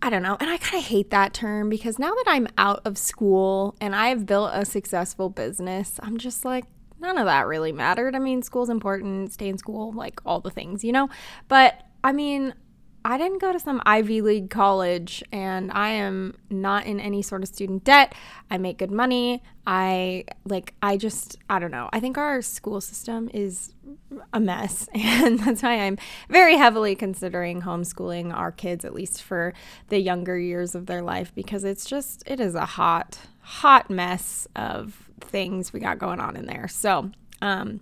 I 0.00 0.10
don't 0.10 0.22
know. 0.22 0.36
And 0.38 0.48
I 0.48 0.58
kind 0.58 0.80
of 0.80 0.88
hate 0.88 1.10
that 1.10 1.34
term 1.34 1.68
because 1.68 1.98
now 1.98 2.14
that 2.14 2.24
I'm 2.28 2.46
out 2.56 2.82
of 2.84 2.96
school 2.96 3.74
and 3.80 3.96
I've 3.96 4.26
built 4.26 4.50
a 4.54 4.64
successful 4.64 5.28
business, 5.28 5.98
I'm 6.00 6.18
just 6.18 6.44
like, 6.44 6.64
none 7.00 7.18
of 7.18 7.26
that 7.26 7.46
really 7.46 7.72
mattered. 7.72 8.14
I 8.14 8.20
mean, 8.20 8.42
school's 8.42 8.68
important, 8.68 9.32
stay 9.32 9.48
in 9.48 9.58
school, 9.58 9.92
like 9.92 10.20
all 10.24 10.40
the 10.40 10.50
things, 10.50 10.84
you 10.84 10.92
know? 10.92 11.08
But 11.48 11.82
I 12.04 12.12
mean, 12.12 12.54
I 13.04 13.16
didn't 13.18 13.38
go 13.38 13.52
to 13.52 13.58
some 13.58 13.80
Ivy 13.86 14.20
League 14.20 14.50
college 14.50 15.22
and 15.32 15.72
I 15.72 15.90
am 15.90 16.36
not 16.50 16.86
in 16.86 17.00
any 17.00 17.22
sort 17.22 17.42
of 17.42 17.48
student 17.48 17.84
debt. 17.84 18.14
I 18.50 18.58
make 18.58 18.78
good 18.78 18.90
money. 18.90 19.42
I 19.66 20.24
like, 20.44 20.74
I 20.82 20.96
just, 20.96 21.38
I 21.48 21.58
don't 21.58 21.70
know. 21.70 21.88
I 21.92 22.00
think 22.00 22.18
our 22.18 22.42
school 22.42 22.80
system 22.80 23.30
is 23.32 23.72
a 24.32 24.40
mess. 24.40 24.88
And 25.20 25.38
that's 25.40 25.62
why 25.62 25.80
I'm 25.80 25.98
very 26.28 26.56
heavily 26.56 26.94
considering 26.94 27.62
homeschooling 27.62 28.32
our 28.32 28.52
kids, 28.52 28.84
at 28.84 28.94
least 28.94 29.22
for 29.22 29.52
the 29.88 29.98
younger 29.98 30.38
years 30.38 30.74
of 30.74 30.86
their 30.86 31.02
life, 31.02 31.34
because 31.34 31.64
it's 31.64 31.84
just, 31.84 32.22
it 32.26 32.40
is 32.40 32.54
a 32.54 32.64
hot, 32.64 33.18
hot 33.40 33.90
mess 33.90 34.46
of 34.54 35.10
things 35.20 35.72
we 35.72 35.80
got 35.80 35.98
going 35.98 36.20
on 36.20 36.36
in 36.36 36.46
there. 36.46 36.68
So, 36.68 37.10
um, 37.42 37.80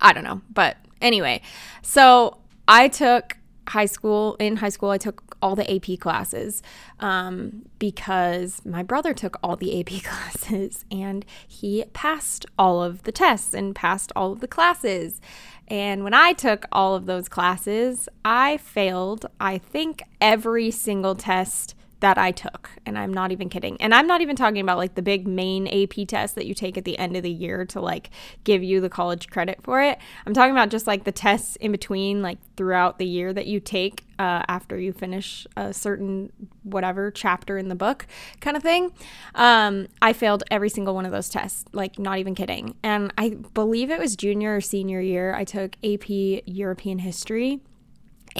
I 0.00 0.12
don't 0.12 0.24
know. 0.24 0.42
But 0.50 0.76
anyway, 1.00 1.40
so 1.82 2.38
I 2.66 2.88
took 2.88 3.38
high 3.68 3.86
school 3.86 4.34
in 4.38 4.56
high 4.56 4.70
school 4.70 4.88
i 4.88 4.96
took 4.96 5.27
all 5.42 5.54
the 5.54 5.74
ap 5.74 5.98
classes 6.00 6.62
um, 7.00 7.66
because 7.78 8.64
my 8.64 8.82
brother 8.82 9.12
took 9.14 9.38
all 9.42 9.56
the 9.56 9.80
ap 9.80 10.02
classes 10.04 10.84
and 10.90 11.24
he 11.46 11.84
passed 11.92 12.46
all 12.58 12.82
of 12.82 13.02
the 13.04 13.12
tests 13.12 13.54
and 13.54 13.74
passed 13.74 14.12
all 14.16 14.32
of 14.32 14.40
the 14.40 14.48
classes. 14.48 15.20
And 15.68 16.02
when 16.02 16.14
i 16.14 16.32
took 16.32 16.64
all 16.72 16.94
of 16.94 17.04
those 17.04 17.28
classes 17.28 18.08
i 18.24 18.56
failed 18.56 19.26
i 19.38 19.58
think 19.58 20.02
every 20.18 20.70
single 20.70 21.14
test 21.14 21.74
that 22.00 22.16
I 22.18 22.30
took. 22.30 22.70
And 22.86 22.96
I'm 22.96 23.12
not 23.12 23.32
even 23.32 23.48
kidding. 23.48 23.80
And 23.80 23.94
I'm 23.94 24.06
not 24.06 24.20
even 24.20 24.36
talking 24.36 24.60
about 24.60 24.78
like 24.78 24.94
the 24.94 25.02
big 25.02 25.26
main 25.26 25.66
AP 25.66 26.06
test 26.06 26.34
that 26.36 26.46
you 26.46 26.54
take 26.54 26.78
at 26.78 26.84
the 26.84 26.98
end 26.98 27.16
of 27.16 27.22
the 27.22 27.30
year 27.30 27.64
to 27.66 27.80
like 27.80 28.10
give 28.44 28.62
you 28.62 28.80
the 28.80 28.88
college 28.88 29.28
credit 29.28 29.62
for 29.62 29.82
it. 29.82 29.98
I'm 30.26 30.34
talking 30.34 30.52
about 30.52 30.70
just 30.70 30.86
like 30.86 31.04
the 31.04 31.12
tests 31.12 31.56
in 31.56 31.72
between, 31.72 32.22
like 32.22 32.38
throughout 32.56 32.98
the 32.98 33.06
year 33.06 33.32
that 33.32 33.46
you 33.46 33.58
take 33.60 34.04
uh, 34.18 34.42
after 34.48 34.78
you 34.78 34.92
finish 34.92 35.46
a 35.56 35.72
certain 35.72 36.32
whatever 36.62 37.10
chapter 37.10 37.58
in 37.58 37.68
the 37.68 37.74
book 37.74 38.06
kind 38.40 38.56
of 38.56 38.62
thing. 38.62 38.92
Um, 39.34 39.88
I 40.02 40.12
failed 40.12 40.44
every 40.50 40.68
single 40.68 40.94
one 40.94 41.06
of 41.06 41.12
those 41.12 41.28
tests, 41.28 41.64
like 41.72 41.98
not 41.98 42.18
even 42.18 42.34
kidding. 42.34 42.74
And 42.82 43.12
I 43.18 43.30
believe 43.54 43.90
it 43.90 43.98
was 43.98 44.16
junior 44.16 44.56
or 44.56 44.60
senior 44.60 45.00
year, 45.00 45.34
I 45.34 45.44
took 45.44 45.76
AP 45.84 46.08
European 46.08 46.98
history 46.98 47.60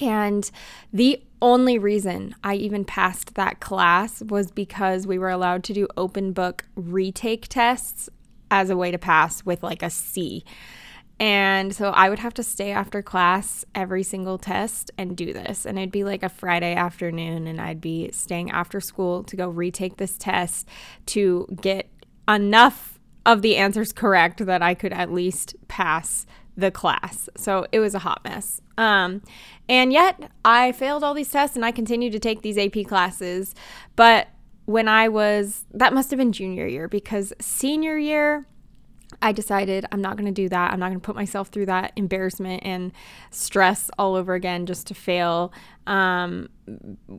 And 0.03 0.51
the 0.93 1.23
only 1.41 1.79
reason 1.79 2.35
I 2.43 2.55
even 2.55 2.85
passed 2.85 3.35
that 3.35 3.61
class 3.61 4.23
was 4.23 4.51
because 4.51 5.07
we 5.07 5.19
were 5.19 5.31
allowed 5.31 5.65
to 5.65 5.73
do 5.73 5.87
open 5.97 6.33
book 6.33 6.65
retake 6.75 7.47
tests 7.49 8.09
as 8.51 8.71
a 8.71 8.77
way 8.77 8.91
to 8.91 8.99
pass 8.99 9.45
with 9.45 9.63
like 9.63 9.83
a 9.83 9.91
C. 9.91 10.45
And 11.21 11.75
so 11.75 11.91
I 11.91 12.09
would 12.09 12.21
have 12.21 12.35
to 12.35 12.43
stay 12.43 12.71
after 12.71 13.03
class 13.03 13.65
every 13.75 14.05
single 14.05 14.39
test 14.39 14.91
and 14.97 15.17
do 15.17 15.33
this. 15.33 15.67
And 15.67 15.77
it'd 15.79 15.91
be 15.91 16.05
like 16.05 16.23
a 16.23 16.29
Friday 16.29 16.75
afternoon, 16.75 17.47
and 17.49 17.61
I'd 17.61 17.81
be 17.81 18.11
staying 18.13 18.51
after 18.51 18.81
school 18.81 19.25
to 19.25 19.37
go 19.37 19.49
retake 19.49 19.97
this 19.97 20.17
test 20.17 20.69
to 21.07 21.47
get 21.61 21.91
enough 22.29 23.01
of 23.27 23.43
the 23.43 23.57
answers 23.57 23.93
correct 23.93 24.47
that 24.47 24.63
I 24.63 24.75
could 24.75 24.93
at 24.93 25.13
least 25.13 25.57
pass 25.67 26.25
the 26.59 26.73
class. 26.73 27.29
So 27.37 27.67
it 27.71 27.79
was 27.79 27.95
a 27.95 28.01
hot 28.01 28.23
mess. 28.25 28.61
Um, 28.77 29.23
and 29.69 29.93
yet 29.93 30.31
I 30.45 30.73
failed 30.73 31.05
all 31.05 31.15
these 31.15 31.31
tests 31.31 31.55
and 31.55 31.65
I 31.65 31.71
continued 31.71 32.13
to 32.13 32.19
take 32.19 32.43
these 32.43 32.59
AP 32.59 32.85
classes. 32.87 33.55
But 33.95 34.29
when 34.65 34.89
I 34.89 35.09
was, 35.09 35.65
that 35.73 35.95
must 35.95 36.11
have 36.11 36.19
been 36.19 36.33
junior 36.33 36.67
year 36.67 36.89
because 36.89 37.33
senior 37.41 37.97
year, 37.97 38.47
I 39.23 39.31
decided 39.31 39.87
I'm 39.93 40.03
not 40.03 40.17
going 40.17 40.27
to 40.27 40.33
do 40.33 40.49
that. 40.49 40.73
I'm 40.73 40.81
not 40.81 40.89
going 40.89 41.01
to 41.01 41.07
put 41.07 41.15
myself 41.15 41.49
through 41.49 41.67
that 41.67 41.93
embarrassment 41.95 42.63
and 42.65 42.93
stress 43.31 43.89
all 43.97 44.17
over 44.17 44.35
again 44.35 44.67
just 44.67 44.89
to 44.89 44.95
fail. 44.95 45.53
Um, 45.89 46.51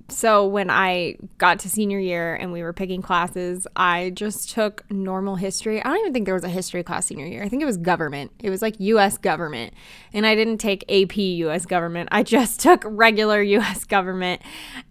so 0.09 0.45
when 0.45 0.69
I 0.69 1.15
got 1.39 1.57
to 1.59 1.69
senior 1.69 1.97
year 1.97 2.35
and 2.35 2.53
we 2.53 2.61
were 2.61 2.71
picking 2.71 3.01
classes, 3.01 3.65
I 3.75 4.11
just 4.11 4.51
took 4.51 4.85
normal 4.91 5.37
history. 5.37 5.83
I 5.83 5.85
don't 5.85 5.97
even 6.01 6.13
think 6.13 6.25
there 6.25 6.35
was 6.35 6.43
a 6.43 6.49
history 6.49 6.83
class 6.83 7.07
senior 7.07 7.25
year. 7.25 7.43
I 7.43 7.49
think 7.49 7.63
it 7.63 7.65
was 7.65 7.77
government. 7.77 8.31
It 8.43 8.51
was 8.51 8.61
like 8.61 8.75
US 8.77 9.17
government. 9.17 9.73
And 10.13 10.27
I 10.27 10.35
didn't 10.35 10.59
take 10.59 10.83
AP 10.87 11.17
US 11.17 11.65
government. 11.65 12.09
I 12.11 12.21
just 12.21 12.59
took 12.61 12.83
regular 12.85 13.41
US 13.41 13.85
government. 13.85 14.43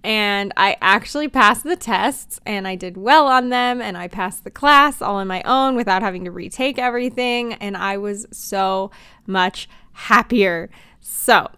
And 0.02 0.52
I 0.56 0.76
actually 0.80 1.28
passed 1.28 1.62
the 1.62 1.76
tests 1.76 2.40
and 2.44 2.66
I 2.66 2.74
did 2.74 2.96
well 2.96 3.28
on 3.28 3.48
them 3.50 3.80
and 3.80 3.96
I 3.96 4.08
passed 4.08 4.42
the 4.42 4.50
class 4.50 5.00
all 5.00 5.16
on 5.16 5.28
my 5.28 5.42
own 5.42 5.76
without 5.76 6.02
having 6.02 6.24
to 6.24 6.32
retake 6.32 6.80
everything 6.80 7.52
and 7.54 7.76
I 7.76 7.96
was 7.96 8.26
so 8.32 8.90
much 9.24 9.68
happier. 9.92 10.68
So, 11.00 11.48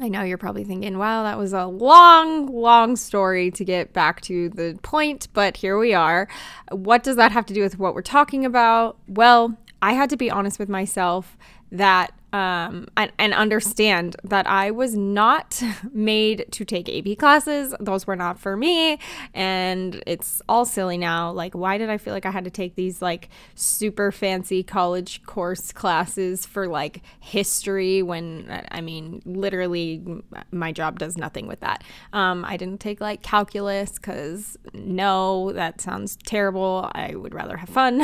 I 0.00 0.08
know 0.08 0.22
you're 0.22 0.38
probably 0.38 0.64
thinking, 0.64 0.96
wow, 0.98 1.22
that 1.22 1.38
was 1.38 1.52
a 1.52 1.66
long, 1.66 2.46
long 2.46 2.96
story 2.96 3.50
to 3.52 3.64
get 3.64 3.92
back 3.92 4.20
to 4.22 4.48
the 4.48 4.78
point, 4.82 5.28
but 5.32 5.58
here 5.58 5.78
we 5.78 5.92
are. 5.92 6.28
What 6.70 7.02
does 7.02 7.16
that 7.16 7.30
have 7.32 7.46
to 7.46 7.54
do 7.54 7.62
with 7.62 7.78
what 7.78 7.94
we're 7.94 8.02
talking 8.02 8.44
about? 8.44 8.96
Well, 9.06 9.56
I 9.82 9.92
had 9.92 10.08
to 10.10 10.16
be 10.16 10.30
honest 10.30 10.58
with 10.58 10.68
myself 10.68 11.36
that 11.70 12.12
um, 12.32 12.86
and, 12.96 13.12
and, 13.18 13.34
understand 13.34 14.16
that 14.24 14.46
I 14.46 14.70
was 14.70 14.96
not 14.96 15.62
made 15.92 16.46
to 16.52 16.64
take 16.64 16.88
AP 16.88 17.18
classes. 17.18 17.74
Those 17.78 18.06
were 18.06 18.16
not 18.16 18.38
for 18.38 18.56
me. 18.56 18.98
And 19.34 20.02
it's 20.06 20.40
all 20.48 20.64
silly 20.64 20.96
now. 20.96 21.30
Like, 21.30 21.54
why 21.54 21.76
did 21.76 21.90
I 21.90 21.98
feel 21.98 22.14
like 22.14 22.24
I 22.24 22.30
had 22.30 22.44
to 22.44 22.50
take 22.50 22.74
these 22.74 23.02
like 23.02 23.28
super 23.54 24.10
fancy 24.10 24.62
college 24.62 25.22
course 25.24 25.72
classes 25.72 26.46
for 26.46 26.68
like 26.68 27.02
history 27.20 28.02
when 28.02 28.66
I 28.70 28.80
mean, 28.80 29.20
literally, 29.26 30.02
my 30.50 30.72
job 30.72 30.98
does 30.98 31.18
nothing 31.18 31.46
with 31.46 31.60
that. 31.60 31.84
Um, 32.12 32.44
I 32.46 32.56
didn't 32.56 32.80
take 32.80 33.00
like 33.00 33.22
calculus 33.22 33.92
because 33.92 34.56
no, 34.72 35.52
that 35.52 35.80
sounds 35.80 36.16
terrible. 36.24 36.90
I 36.94 37.14
would 37.14 37.34
rather 37.34 37.56
have 37.56 37.68
fun. 37.68 38.02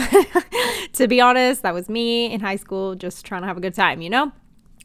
to 0.92 1.08
be 1.08 1.20
honest, 1.20 1.62
that 1.62 1.72
was 1.72 1.88
me 1.88 2.30
in 2.30 2.40
high 2.40 2.56
school 2.56 2.94
just 2.94 3.24
trying 3.24 3.42
to 3.42 3.48
have 3.48 3.56
a 3.56 3.60
good 3.60 3.74
time, 3.74 4.02
you 4.02 4.10
know? 4.10 4.17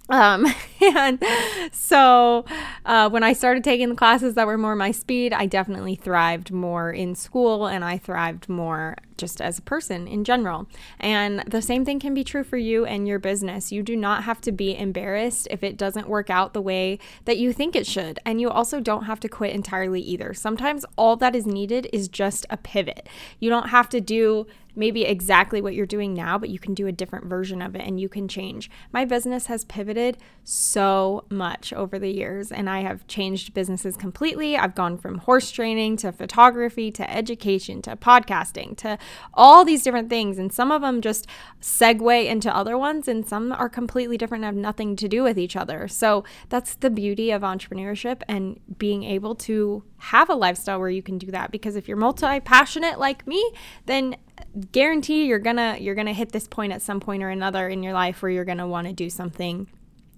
Um, 0.10 0.46
and 0.82 1.24
so 1.72 2.46
uh, 2.86 3.10
when 3.10 3.24
I 3.24 3.34
started 3.34 3.64
taking 3.64 3.90
the 3.90 3.96
classes 3.96 4.36
that 4.36 4.48
were 4.48 4.58
more 4.58 4.76
my 4.76 4.92
speed, 4.92 5.34
I 5.34 5.46
definitely 5.46 5.96
thrived 5.96 6.52
more 6.52 6.92
in 6.92 7.16
school 7.16 7.68
and 7.68 7.84
I 7.84 7.98
thrived 7.98 8.50
more 8.50 8.98
just 9.18 9.40
as 9.42 9.60
a 9.60 9.62
person 9.62 10.08
in 10.08 10.24
general. 10.24 10.68
And 11.00 11.44
the 11.48 11.62
same 11.62 11.86
thing 11.86 12.00
can 12.00 12.14
be 12.14 12.24
true 12.24 12.44
for 12.44 12.58
you 12.58 12.86
and 12.86 13.08
your 13.08 13.20
business. 13.20 13.72
You 13.72 13.84
do 13.84 13.96
not 13.96 14.24
have 14.24 14.42
to 14.42 14.52
be 14.52 14.78
embarrassed 14.78 15.48
if 15.52 15.64
it 15.64 15.78
doesn't 15.78 16.10
work 16.10 16.30
out 16.30 16.54
the 16.54 16.62
way 16.62 17.00
that 17.26 17.38
you 17.38 17.54
think 17.54 17.76
it 17.76 17.88
should. 17.88 18.20
And 18.26 18.42
you 18.42 18.50
also 18.50 18.80
don't 18.80 19.06
have 19.06 19.20
to 19.22 19.30
quit 19.30 19.54
entirely 19.54 20.02
either. 20.02 20.34
Sometimes 20.34 20.86
all 20.98 21.16
that 21.18 21.36
is 21.36 21.46
needed 21.46 21.88
is 21.94 22.08
just 22.08 22.46
a 22.50 22.58
pivot. 22.58 23.08
You 23.40 23.50
don't 23.50 23.70
have 23.70 23.88
to 23.90 24.02
do 24.02 24.48
maybe 24.76 25.04
exactly 25.04 25.62
what 25.62 25.74
you're 25.74 25.86
doing 25.86 26.14
now, 26.14 26.38
but 26.38 26.50
you 26.50 26.60
can 26.60 26.74
do 26.74 26.88
a 26.88 26.92
different 26.92 27.26
version 27.26 27.62
of 27.62 27.76
it 27.76 27.82
and 27.82 28.00
you 28.00 28.10
can 28.10 28.28
change. 28.28 28.70
My 28.92 29.06
business 29.06 29.48
has 29.48 29.66
pivoted 29.66 30.18
so 30.44 31.26
much 31.30 31.74
over 31.74 32.00
the 32.00 32.10
years 32.10 32.52
and 32.52 32.70
I 32.70 32.82
have 32.82 33.08
changed 33.08 33.54
businesses 33.54 33.96
completely. 33.98 34.58
I've 34.58 34.76
gone 34.76 34.98
from 34.98 35.20
horse 35.20 35.52
training 35.52 35.98
to 35.98 36.12
photography 36.12 36.92
to 36.92 37.10
education 37.10 37.82
to 37.84 37.96
podcasting 37.96 38.76
to 38.78 38.98
all 39.34 39.64
these 39.64 39.84
different 39.84 40.10
things. 40.10 40.38
And 40.38 40.52
some 40.52 40.72
of 40.72 40.82
them 40.82 41.02
just 41.02 41.28
segue 41.62 42.26
into 42.26 42.56
other 42.56 42.78
ones, 42.78 43.08
and 43.08 43.28
some 43.28 43.52
are 43.52 43.70
completely 43.70 44.18
different 44.18 44.44
and 44.44 44.56
have 44.56 44.62
nothing 44.62 44.96
to 44.98 45.08
do 45.08 45.24
with 45.24 45.38
each 45.38 45.56
other. 45.56 45.88
So 45.88 46.24
that's 46.50 46.76
the 46.76 46.90
beauty 46.90 47.32
of 47.32 47.42
entrepreneurship 47.42 48.22
and 48.28 48.60
being 48.78 49.04
able 49.04 49.36
to 49.36 49.84
have 49.98 50.30
a 50.30 50.36
lifestyle 50.36 50.80
where 50.80 50.90
you 50.90 51.04
can 51.04 51.18
do 51.18 51.28
that. 51.28 51.52
Because 51.52 51.76
if 51.76 51.88
you're 51.88 51.98
multi 51.98 52.40
passionate 52.40 53.00
like 53.00 53.26
me, 53.28 53.54
then 53.86 54.16
guarantee 54.72 55.26
you're 55.26 55.40
gonna 55.40 55.78
you're 55.80 55.96
gonna 55.96 56.14
hit 56.14 56.32
this 56.32 56.48
point 56.48 56.74
at 56.74 56.82
some 56.82 57.00
point 57.00 57.24
or 57.24 57.30
another 57.30 57.68
in 57.68 57.84
your 57.84 57.94
life 57.94 58.22
where 58.22 58.32
you're 58.32 58.46
gonna 58.46 58.68
want 58.68 58.88
to 58.88 58.94
do 58.94 59.10
something 59.10 59.68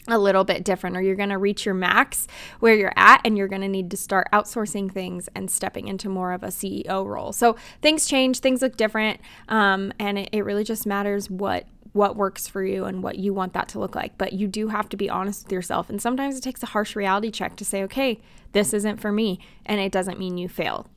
a 0.07 0.19
little 0.19 0.43
bit 0.43 0.63
different 0.63 0.95
or 0.95 1.01
you're 1.01 1.15
going 1.15 1.29
to 1.29 1.37
reach 1.37 1.65
your 1.65 1.73
max 1.73 2.27
where 2.59 2.75
you're 2.75 2.93
at 2.95 3.21
and 3.25 3.37
you're 3.37 3.47
going 3.47 3.61
to 3.61 3.67
need 3.67 3.89
to 3.91 3.97
start 3.97 4.27
outsourcing 4.31 4.91
things 4.91 5.29
and 5.35 5.49
stepping 5.49 5.87
into 5.87 6.09
more 6.09 6.31
of 6.31 6.43
a 6.43 6.47
ceo 6.47 7.05
role. 7.05 7.33
So 7.33 7.55
things 7.81 8.05
change 8.05 8.39
things 8.39 8.61
look 8.61 8.77
different 8.77 9.19
um, 9.49 9.91
and 9.99 10.19
it, 10.19 10.29
it 10.31 10.41
really 10.41 10.63
just 10.63 10.85
matters 10.85 11.29
what 11.29 11.65
what 11.93 12.17
works 12.17 12.45
for 12.45 12.61
you 12.61 12.83
and 12.83 13.01
what 13.01 13.17
you 13.17 13.33
want 13.33 13.53
that 13.53 13.69
to 13.69 13.79
look 13.79 13.95
like. 13.95 14.17
But 14.17 14.33
you 14.33 14.49
do 14.49 14.67
have 14.67 14.89
to 14.89 14.97
be 14.97 15.09
honest 15.09 15.45
with 15.45 15.51
yourself 15.53 15.89
and 15.89 16.01
sometimes 16.01 16.37
it 16.37 16.41
takes 16.41 16.61
a 16.61 16.67
harsh 16.67 16.95
reality 16.95 17.31
check 17.31 17.55
to 17.57 17.65
say 17.65 17.83
okay 17.83 18.19
this 18.51 18.73
isn't 18.73 18.97
for 18.97 19.11
me 19.11 19.39
and 19.65 19.79
it 19.79 19.91
doesn't 19.91 20.19
mean 20.19 20.37
you 20.37 20.47
failed 20.47 20.87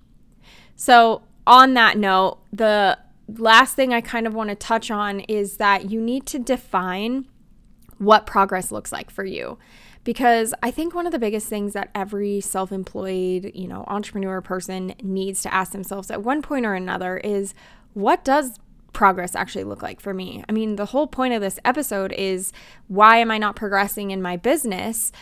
so 0.77 1.23
on 1.47 1.75
that 1.75 1.97
note 1.97 2.39
the 2.53 2.99
last 3.37 3.75
thing 3.75 3.93
i 3.93 4.01
kind 4.01 4.27
of 4.27 4.35
want 4.35 4.49
to 4.49 4.57
touch 4.57 4.91
on 4.91 5.21
is 5.21 5.59
that 5.59 5.91
you 5.91 6.01
need 6.01 6.25
to 6.25 6.39
define 6.39 7.27
what 7.99 8.27
progress 8.27 8.73
looks 8.73 8.93
like 8.93 9.11
for 9.11 9.25
you. 9.25 9.59
Because 10.05 10.55
I 10.63 10.71
think 10.71 10.95
one 10.95 11.07
of 11.07 11.13
the 11.13 11.19
biggest 11.19 11.49
things 11.49 11.75
that 11.75 11.91
every 11.95 12.41
self 12.41 12.73
employed, 12.73 13.51
you 13.55 13.69
know, 13.69 13.85
entrepreneur 13.89 14.41
person 14.41 14.95
needs 15.03 15.43
to 15.43 15.53
ask 15.53 15.73
themselves 15.73 16.11
at 16.11 16.23
one 16.23 16.41
point 16.41 16.65
or 16.65 16.75
another 16.75 17.19
is 17.19 17.53
what 17.93 18.25
does 18.25 18.59
progress 18.93 19.35
actually 19.35 19.65
look 19.65 19.83
like 19.83 20.01
for 20.01 20.15
me? 20.15 20.43
I 20.49 20.53
mean, 20.53 20.77
the 20.77 20.87
whole 20.87 21.07
point 21.07 21.35
of 21.35 21.43
this 21.43 21.59
episode 21.65 22.13
is 22.13 22.53
why 22.87 23.19
am 23.19 23.31
I 23.31 23.39
not 23.39 23.57
progressing 23.57 24.11
in 24.11 24.23
my 24.23 24.37
business? 24.37 25.13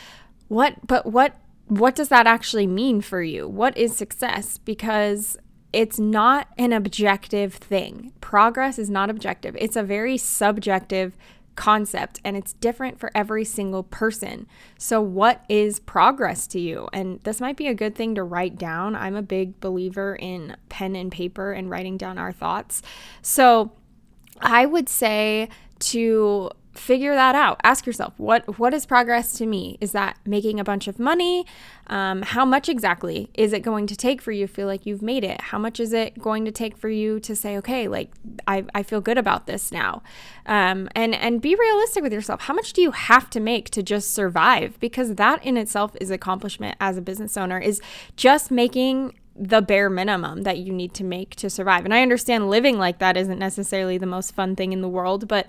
What, 0.49 0.87
but 0.87 1.07
what, 1.07 1.37
what 1.67 1.97
does 1.97 2.09
that 2.11 2.29
actually 2.29 2.69
mean 2.69 3.01
for 3.01 3.23
you? 3.23 3.49
What 3.49 3.77
is 3.77 3.97
success? 3.97 4.59
Because 4.59 5.37
it's 5.73 5.99
not 5.99 6.49
an 6.57 6.73
objective 6.73 7.55
thing. 7.55 8.13
Progress 8.21 8.79
is 8.79 8.89
not 8.89 9.11
objective. 9.11 9.57
It's 9.59 9.77
a 9.77 9.83
very 9.83 10.17
subjective 10.17 11.17
concept 11.57 12.21
and 12.23 12.37
it's 12.37 12.53
different 12.53 13.01
for 13.01 13.11
every 13.15 13.45
single 13.45 13.83
person. 13.83 14.47
So, 14.79 15.01
what 15.01 15.45
is 15.49 15.81
progress 15.81 16.47
to 16.49 16.61
you? 16.61 16.89
And 16.93 17.21
this 17.25 17.41
might 17.41 17.57
be 17.57 17.67
a 17.67 17.75
good 17.75 17.95
thing 17.95 18.15
to 18.15 18.23
write 18.23 18.57
down. 18.57 18.95
I'm 18.95 19.17
a 19.17 19.23
big 19.23 19.59
believer 19.61 20.17
in 20.21 20.57
pen 20.69 20.95
and 20.95 21.11
paper 21.11 21.53
and 21.53 21.71
writing 21.71 21.97
down 21.97 22.19
our 22.19 22.33
thoughts. 22.33 22.83
So, 23.23 23.73
I 24.41 24.67
would 24.67 24.89
say 24.89 25.49
to 25.79 26.51
figure 26.77 27.15
that 27.15 27.35
out. 27.35 27.61
Ask 27.65 27.87
yourself, 27.87 28.15
what 28.19 28.59
what 28.59 28.75
is 28.75 28.87
progress 28.87 29.33
to 29.39 29.47
me? 29.47 29.79
Is 29.81 29.93
that 29.93 30.19
making 30.25 30.61
a 30.61 30.65
bunch 30.65 30.89
of 30.89 30.99
money? 30.99 31.47
Um, 31.89 32.23
how 32.23 32.45
much 32.45 32.69
exactly 32.69 33.31
is 33.35 33.53
it 33.53 33.61
going 33.61 33.87
to 33.87 33.97
take 33.97 34.21
for 34.21 34.33
you 34.33 34.47
to 34.47 34.53
feel 34.53 34.67
like 34.67 34.87
you've 34.87 35.03
made 35.03 35.25
it? 35.25 35.41
How 35.41 35.59
much 35.59 35.81
is 35.81 35.93
it 35.93 36.19
going 36.19 36.45
to 36.45 36.51
take 36.51 36.77
for 36.77 36.89
you 36.89 37.21
to 37.21 37.37
say, 37.37 37.57
okay, 37.59 37.89
like 37.89 38.11
I, 38.47 38.65
I 38.75 38.83
feel 38.83 39.01
good 39.01 39.19
about 39.19 39.47
this 39.47 39.73
now? 39.73 40.03
Um, 40.47 40.89
and 40.95 41.15
and 41.15 41.41
be 41.41 41.55
realistic 41.55 42.03
with 42.03 42.13
yourself. 42.13 42.43
How 42.43 42.55
much 42.55 42.73
do 42.73 42.83
you 42.83 42.91
have 42.91 43.31
to 43.31 43.41
make 43.41 43.71
to 43.71 43.83
just 43.83 44.13
survive? 44.13 44.79
Because 44.81 45.15
that 45.15 45.45
in 45.45 45.57
itself 45.57 45.97
is 46.01 46.11
accomplishment 46.11 46.77
as 46.81 46.97
a 46.97 47.03
business 47.03 47.37
owner. 47.37 47.59
Is 47.59 47.81
just 48.17 48.51
making 48.51 49.15
the 49.39 49.61
bare 49.61 49.91
minimum 49.91 50.43
that 50.43 50.59
you 50.59 50.73
need 50.73 50.95
to 50.95 51.05
make 51.05 51.37
to 51.37 51.51
survive. 51.51 51.85
And 51.85 51.93
I 51.93 52.03
understand 52.03 52.49
living 52.49 52.79
like 52.79 52.99
that 52.99 53.17
isn't 53.17 53.39
necessarily 53.39 53.99
the 53.99 54.07
most 54.07 54.35
fun 54.35 54.57
thing 54.57 54.73
in 54.73 54.81
the 54.81 54.89
world, 54.89 55.29
but 55.29 55.49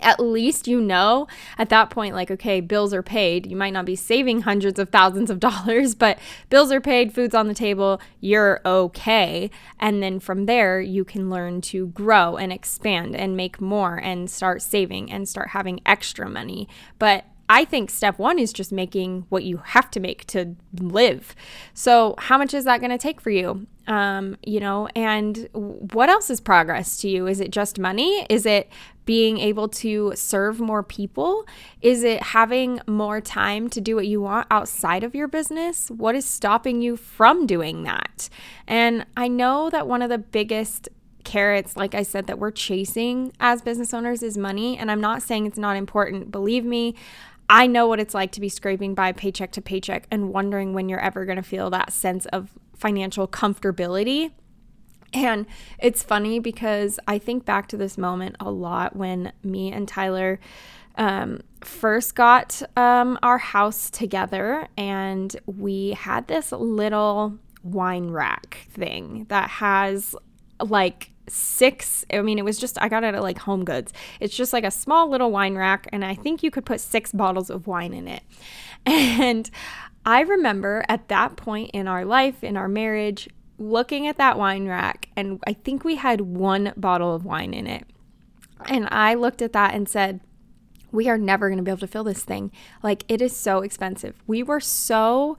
at 0.00 0.20
least 0.20 0.66
you 0.66 0.80
know 0.80 1.26
at 1.58 1.68
that 1.68 1.90
point, 1.90 2.14
like, 2.14 2.30
okay, 2.30 2.60
bills 2.60 2.92
are 2.94 3.02
paid. 3.02 3.46
You 3.46 3.56
might 3.56 3.72
not 3.72 3.84
be 3.84 3.96
saving 3.96 4.42
hundreds 4.42 4.78
of 4.78 4.90
thousands 4.90 5.30
of 5.30 5.40
dollars, 5.40 5.94
but 5.94 6.18
bills 6.50 6.72
are 6.72 6.80
paid, 6.80 7.12
food's 7.12 7.34
on 7.34 7.48
the 7.48 7.54
table, 7.54 8.00
you're 8.20 8.60
okay. 8.64 9.50
And 9.78 10.02
then 10.02 10.20
from 10.20 10.46
there, 10.46 10.80
you 10.80 11.04
can 11.04 11.30
learn 11.30 11.60
to 11.62 11.88
grow 11.88 12.36
and 12.36 12.52
expand 12.52 13.16
and 13.16 13.36
make 13.36 13.60
more 13.60 13.96
and 13.96 14.30
start 14.30 14.62
saving 14.62 15.10
and 15.10 15.28
start 15.28 15.50
having 15.50 15.80
extra 15.84 16.28
money. 16.28 16.68
But 16.98 17.24
I 17.48 17.64
think 17.64 17.90
step 17.90 18.18
one 18.18 18.38
is 18.38 18.52
just 18.52 18.72
making 18.72 19.26
what 19.28 19.44
you 19.44 19.58
have 19.58 19.90
to 19.90 20.00
make 20.00 20.26
to 20.28 20.56
live. 20.78 21.34
So, 21.74 22.14
how 22.16 22.38
much 22.38 22.54
is 22.54 22.64
that 22.64 22.80
going 22.80 22.90
to 22.92 22.98
take 22.98 23.20
for 23.20 23.30
you? 23.30 23.66
Um, 23.86 24.36
you 24.44 24.60
know, 24.60 24.88
and 24.94 25.48
what 25.52 26.08
else 26.08 26.30
is 26.30 26.40
progress 26.40 26.96
to 26.98 27.08
you? 27.08 27.26
Is 27.26 27.40
it 27.40 27.50
just 27.50 27.78
money? 27.78 28.24
Is 28.30 28.46
it 28.46 28.70
being 29.04 29.38
able 29.38 29.68
to 29.68 30.12
serve 30.14 30.60
more 30.60 30.82
people? 30.82 31.44
Is 31.80 32.04
it 32.04 32.22
having 32.22 32.80
more 32.86 33.20
time 33.20 33.68
to 33.70 33.80
do 33.80 33.96
what 33.96 34.06
you 34.06 34.20
want 34.20 34.46
outside 34.50 35.02
of 35.02 35.14
your 35.14 35.26
business? 35.26 35.90
What 35.90 36.14
is 36.14 36.24
stopping 36.24 36.80
you 36.80 36.96
from 36.96 37.46
doing 37.46 37.82
that? 37.82 38.28
And 38.68 39.04
I 39.16 39.28
know 39.28 39.70
that 39.70 39.88
one 39.88 40.02
of 40.02 40.08
the 40.08 40.18
biggest 40.18 40.88
carrots, 41.24 41.76
like 41.76 41.94
I 41.94 42.02
said, 42.02 42.26
that 42.26 42.38
we're 42.38 42.50
chasing 42.50 43.32
as 43.40 43.62
business 43.62 43.92
owners 43.92 44.22
is 44.22 44.38
money. 44.38 44.78
And 44.78 44.90
I'm 44.90 45.00
not 45.00 45.22
saying 45.22 45.46
it's 45.46 45.58
not 45.58 45.76
important. 45.76 46.30
Believe 46.30 46.64
me, 46.64 46.94
I 47.48 47.66
know 47.66 47.86
what 47.86 48.00
it's 48.00 48.14
like 48.14 48.32
to 48.32 48.40
be 48.40 48.48
scraping 48.48 48.94
by 48.94 49.12
paycheck 49.12 49.52
to 49.52 49.62
paycheck 49.62 50.06
and 50.10 50.32
wondering 50.32 50.72
when 50.72 50.88
you're 50.88 51.00
ever 51.00 51.24
going 51.24 51.36
to 51.36 51.42
feel 51.42 51.70
that 51.70 51.92
sense 51.92 52.26
of 52.26 52.50
financial 52.82 53.28
comfortability. 53.28 54.32
And 55.14 55.46
it's 55.78 56.02
funny 56.02 56.40
because 56.40 56.98
I 57.06 57.18
think 57.18 57.44
back 57.44 57.68
to 57.68 57.76
this 57.76 57.96
moment 57.96 58.36
a 58.40 58.50
lot 58.50 58.96
when 58.96 59.32
me 59.44 59.70
and 59.70 59.86
Tyler 59.86 60.40
um, 60.96 61.40
first 61.60 62.14
got 62.14 62.60
um, 62.76 63.18
our 63.22 63.38
house 63.38 63.88
together 63.88 64.66
and 64.76 65.34
we 65.46 65.90
had 65.92 66.26
this 66.26 66.50
little 66.52 67.38
wine 67.62 68.10
rack 68.10 68.66
thing 68.70 69.26
that 69.28 69.48
has 69.48 70.16
like 70.60 71.12
six 71.28 72.04
i 72.12 72.20
mean 72.20 72.36
it 72.36 72.44
was 72.44 72.58
just 72.58 72.76
i 72.82 72.88
got 72.88 73.04
it 73.04 73.14
at 73.14 73.22
like 73.22 73.38
home 73.38 73.64
goods 73.64 73.92
it's 74.18 74.36
just 74.36 74.52
like 74.52 74.64
a 74.64 74.70
small 74.72 75.08
little 75.08 75.30
wine 75.30 75.54
rack 75.54 75.86
and 75.92 76.04
i 76.04 76.14
think 76.14 76.42
you 76.42 76.50
could 76.50 76.66
put 76.66 76.80
six 76.80 77.12
bottles 77.12 77.48
of 77.48 77.68
wine 77.68 77.94
in 77.94 78.08
it 78.08 78.22
and 78.86 79.48
i 80.04 80.20
remember 80.20 80.84
at 80.88 81.08
that 81.08 81.36
point 81.36 81.70
in 81.72 81.88
our 81.88 82.04
life 82.04 82.42
in 82.42 82.56
our 82.56 82.68
marriage 82.68 83.28
looking 83.58 84.06
at 84.06 84.18
that 84.18 84.38
wine 84.38 84.66
rack 84.66 85.08
and 85.16 85.40
i 85.46 85.52
think 85.52 85.84
we 85.84 85.96
had 85.96 86.20
one 86.20 86.72
bottle 86.76 87.14
of 87.14 87.24
wine 87.24 87.54
in 87.54 87.66
it 87.66 87.86
and 88.66 88.88
i 88.90 89.14
looked 89.14 89.42
at 89.42 89.52
that 89.52 89.74
and 89.74 89.88
said 89.88 90.20
we 90.90 91.08
are 91.08 91.18
never 91.18 91.48
going 91.48 91.56
to 91.56 91.62
be 91.62 91.70
able 91.70 91.78
to 91.78 91.86
fill 91.86 92.04
this 92.04 92.24
thing 92.24 92.50
like 92.82 93.04
it 93.08 93.22
is 93.22 93.34
so 93.36 93.60
expensive 93.60 94.14
we 94.26 94.42
were 94.42 94.60
so 94.60 95.36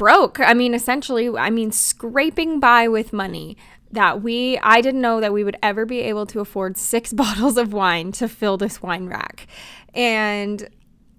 broke. 0.00 0.40
I 0.40 0.54
mean, 0.54 0.72
essentially, 0.72 1.28
I 1.28 1.50
mean, 1.50 1.72
scraping 1.72 2.58
by 2.58 2.88
with 2.88 3.12
money 3.12 3.58
that 3.92 4.22
we 4.22 4.58
I 4.62 4.80
didn't 4.80 5.02
know 5.02 5.20
that 5.20 5.30
we 5.30 5.44
would 5.44 5.58
ever 5.62 5.84
be 5.84 6.00
able 6.00 6.24
to 6.24 6.40
afford 6.40 6.78
6 6.78 7.12
bottles 7.22 7.58
of 7.58 7.74
wine 7.74 8.10
to 8.12 8.26
fill 8.26 8.56
this 8.56 8.82
wine 8.82 9.08
rack. 9.08 9.46
And 9.92 10.70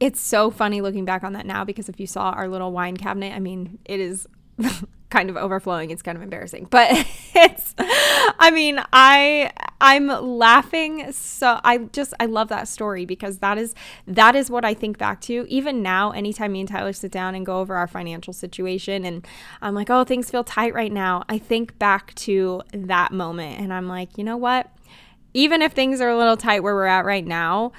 it's 0.01 0.19
so 0.19 0.49
funny 0.49 0.81
looking 0.81 1.05
back 1.05 1.23
on 1.23 1.33
that 1.33 1.45
now 1.45 1.63
because 1.63 1.87
if 1.87 1.99
you 1.99 2.07
saw 2.07 2.31
our 2.31 2.47
little 2.47 2.71
wine 2.71 2.97
cabinet, 2.97 3.33
I 3.33 3.39
mean, 3.39 3.77
it 3.85 3.99
is 3.99 4.27
kind 5.11 5.29
of 5.29 5.37
overflowing. 5.37 5.91
It's 5.91 6.01
kind 6.01 6.15
of 6.15 6.23
embarrassing, 6.23 6.67
but 6.71 6.89
it's, 7.35 7.75
I 7.77 8.49
mean, 8.51 8.81
I, 8.91 9.51
I'm 9.79 10.07
laughing. 10.07 11.11
So 11.11 11.59
I 11.63 11.77
just, 11.77 12.15
I 12.19 12.25
love 12.25 12.47
that 12.47 12.67
story 12.67 13.05
because 13.05 13.37
that 13.39 13.59
is, 13.59 13.75
that 14.07 14.35
is 14.35 14.49
what 14.49 14.65
I 14.65 14.73
think 14.73 14.97
back 14.97 15.21
to 15.21 15.45
even 15.47 15.83
now, 15.83 16.09
anytime 16.11 16.53
me 16.53 16.61
and 16.61 16.69
Tyler 16.69 16.93
sit 16.93 17.11
down 17.11 17.35
and 17.35 17.45
go 17.45 17.59
over 17.59 17.75
our 17.75 17.87
financial 17.87 18.33
situation 18.33 19.05
and 19.05 19.27
I'm 19.61 19.75
like, 19.75 19.91
oh, 19.91 20.03
things 20.03 20.31
feel 20.31 20.43
tight 20.43 20.73
right 20.73 20.91
now. 20.91 21.23
I 21.29 21.37
think 21.37 21.77
back 21.77 22.15
to 22.15 22.63
that 22.73 23.11
moment 23.11 23.59
and 23.59 23.71
I'm 23.71 23.87
like, 23.87 24.17
you 24.17 24.23
know 24.23 24.37
what? 24.37 24.67
Even 25.35 25.61
if 25.61 25.73
things 25.73 26.01
are 26.01 26.09
a 26.09 26.17
little 26.17 26.37
tight 26.37 26.61
where 26.61 26.73
we're 26.73 26.87
at 26.87 27.05
right 27.05 27.25
now, 27.25 27.71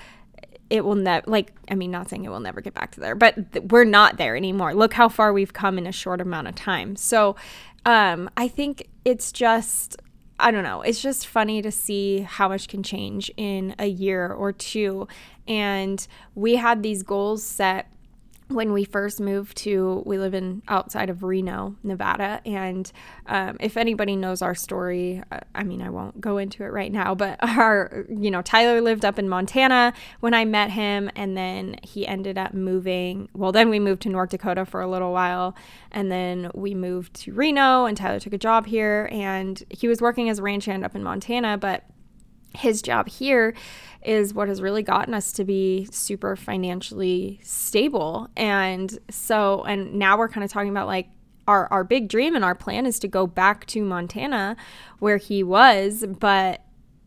it 0.73 0.87
will 0.87 0.95
never 0.95 1.31
like 1.31 1.53
i 1.71 1.75
mean 1.75 1.91
not 1.91 2.09
saying 2.09 2.25
it 2.25 2.31
will 2.31 2.41
never 2.41 2.63
get 2.63 2.73
back 2.73 2.91
to 2.93 2.99
there 2.99 3.15
but 3.15 3.53
th- 3.53 3.67
we're 3.71 3.85
not 3.85 4.17
there 4.17 4.35
anymore. 4.35 4.75
Look 4.75 4.95
how 4.95 5.11
far 5.11 5.31
we've 5.33 5.53
come 5.53 5.77
in 5.77 5.87
a 5.87 5.93
short 5.93 6.21
amount 6.21 6.49
of 6.49 6.55
time. 6.55 6.97
So 6.97 7.37
um 7.85 8.31
i 8.39 8.49
think 8.49 8.89
it's 9.05 9.33
just 9.33 9.97
i 10.41 10.51
don't 10.51 10.65
know 10.65 10.81
it's 10.81 11.03
just 11.03 11.27
funny 11.27 11.61
to 11.61 11.71
see 11.71 12.21
how 12.21 12.49
much 12.49 12.69
can 12.69 12.83
change 12.83 13.31
in 13.37 13.75
a 13.79 13.87
year 13.87 14.33
or 14.33 14.51
two. 14.51 15.07
And 15.47 16.05
we 16.35 16.57
had 16.57 16.83
these 16.83 17.03
goals 17.03 17.43
set 17.43 17.92
when 18.55 18.73
we 18.73 18.85
first 18.85 19.21
moved 19.21 19.57
to 19.57 20.03
we 20.07 20.19
live 20.19 20.35
in 20.35 20.63
outside 20.69 21.11
of 21.11 21.23
reno 21.23 21.77
nevada 21.83 22.41
and 22.45 22.93
um, 23.27 23.57
if 23.61 23.77
anybody 23.77 24.17
knows 24.17 24.43
our 24.43 24.55
story 24.55 25.23
uh, 25.31 25.41
i 25.55 25.63
mean 25.63 25.83
i 25.83 25.89
won't 25.89 26.21
go 26.21 26.39
into 26.39 26.63
it 26.63 26.69
right 26.69 26.93
now 26.93 27.15
but 27.15 27.39
our 27.43 28.07
you 28.09 28.31
know 28.31 28.43
tyler 28.43 28.81
lived 28.81 29.05
up 29.05 29.19
in 29.19 29.29
montana 29.29 29.93
when 30.21 30.35
i 30.35 30.45
met 30.45 30.71
him 30.71 31.11
and 31.17 31.37
then 31.37 31.77
he 31.83 32.07
ended 32.07 32.39
up 32.39 32.55
moving 32.55 33.29
well 33.35 33.53
then 33.53 33.69
we 33.69 33.79
moved 33.79 34.03
to 34.03 34.09
north 34.09 34.31
dakota 34.31 34.65
for 34.65 34.81
a 34.81 34.89
little 34.89 35.13
while 35.13 35.55
and 35.91 36.11
then 36.11 36.51
we 36.55 36.75
moved 36.75 37.15
to 37.15 37.33
reno 37.33 37.85
and 37.85 37.97
tyler 37.97 38.21
took 38.21 38.33
a 38.33 38.39
job 38.39 38.67
here 38.67 39.09
and 39.13 39.63
he 39.71 39.89
was 39.89 40.01
working 40.01 40.29
as 40.29 40.39
a 40.39 40.43
ranch 40.43 40.65
hand 40.67 40.85
up 40.85 40.95
in 40.95 41.03
montana 41.03 41.57
but 41.57 41.85
his 42.55 42.83
job 42.83 43.09
here 43.09 43.55
is 44.03 44.35
what 44.35 44.49
has 44.49 44.61
really 44.61 44.83
gotten 44.83 45.15
us 45.15 45.33
to 45.33 45.45
be 45.45 45.87
super 45.91 46.37
financially 46.37 47.41
stable. 47.43 48.29
And 48.37 48.99
so, 49.11 49.63
and 49.63 49.95
now 49.95 50.19
we're 50.19 50.29
kind 50.29 50.45
of 50.45 50.51
talking 50.51 50.71
about 50.71 50.87
like 50.87 51.09
our, 51.47 51.67
our 51.73 51.85
big 51.85 52.09
dream 52.09 52.35
and 52.35 52.45
our 52.45 52.55
plan 52.55 52.87
is 52.87 52.99
to 53.01 53.09
go 53.09 53.27
back 53.27 53.67
to 53.67 53.83
Montana 53.83 54.57
where 54.99 55.17
he 55.17 55.43
was, 55.43 56.05
but 56.19 56.63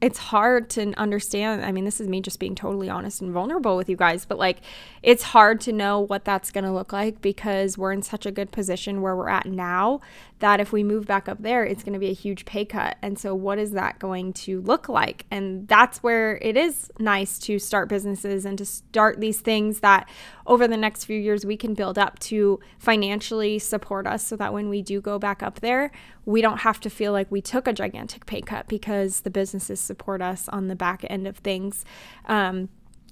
it's 0.06 0.20
hard 0.20 0.70
to 0.70 0.94
understand. 1.00 1.66
I 1.66 1.72
mean, 1.72 1.84
this 1.84 2.00
is 2.00 2.08
me 2.08 2.22
just 2.22 2.38
being 2.38 2.54
totally 2.54 2.92
honest 2.92 3.22
and 3.22 3.32
vulnerable 3.34 3.76
with 3.76 3.90
you 3.90 3.96
guys, 3.96 4.24
but 4.24 4.38
like 4.38 4.60
it's 5.02 5.24
hard 5.24 5.60
to 5.62 5.74
know 5.74 6.00
what 6.00 6.24
that's 6.24 6.52
going 6.52 6.64
to 6.64 6.72
look 6.72 6.94
like 6.94 7.24
because 7.24 7.76
we're 7.76 7.92
in 7.92 8.04
such 8.04 8.28
a 8.28 8.32
good 8.32 8.52
position 8.52 9.02
where 9.02 9.16
we're 9.16 9.30
at 9.30 9.48
now 9.48 10.02
that 10.40 10.60
if 10.60 10.72
we 10.72 10.84
move 10.84 11.08
back 11.08 11.28
up 11.28 11.42
there, 11.42 11.66
it's 11.66 11.84
going 11.84 11.94
to 11.94 12.00
be 12.00 12.10
a 12.10 12.14
huge 12.14 12.46
pay 12.46 12.66
cut. 12.66 12.98
And 13.02 13.18
so, 13.18 13.34
what 13.34 13.58
is 13.58 13.72
that 13.72 13.98
going 13.98 14.34
to 14.34 14.62
look 14.62 14.88
like? 14.88 15.26
And 15.32 15.68
that's 15.68 16.04
where 16.04 16.38
it 16.38 16.56
is 16.56 16.92
nice 17.00 17.40
to 17.40 17.58
start 17.58 17.90
businesses 17.90 18.46
and 18.46 18.60
to 18.60 18.66
start 18.66 19.20
these 19.20 19.40
things 19.40 19.80
that 19.80 20.08
over 20.46 20.68
the 20.68 20.78
next 20.78 21.06
few 21.06 21.20
years 21.20 21.46
we 21.46 21.58
can 21.58 21.74
build 21.74 21.98
up 21.98 22.20
to 22.20 22.60
financially 22.78 23.60
support 23.60 24.06
us 24.06 24.26
so 24.26 24.36
that 24.36 24.54
when 24.54 24.70
we 24.70 24.82
do 24.82 25.02
go 25.02 25.18
back 25.18 25.42
up 25.42 25.60
there, 25.60 25.92
we 26.26 26.42
don't 26.42 26.60
have 26.60 26.80
to 26.82 26.90
feel 26.90 27.12
like 27.12 27.32
we 27.32 27.42
took 27.42 27.68
a 27.68 27.74
gigantic 27.74 28.26
pay 28.26 28.42
cut 28.42 28.68
because 28.68 29.22
the 29.22 29.30
businesses 29.30 29.80
support 29.80 30.22
us 30.22 30.48
on 30.50 30.68
the 30.68 30.76
back 30.76 31.06
end 31.10 31.28
of 31.28 31.38
things. 31.38 31.84
Um, 32.26 32.70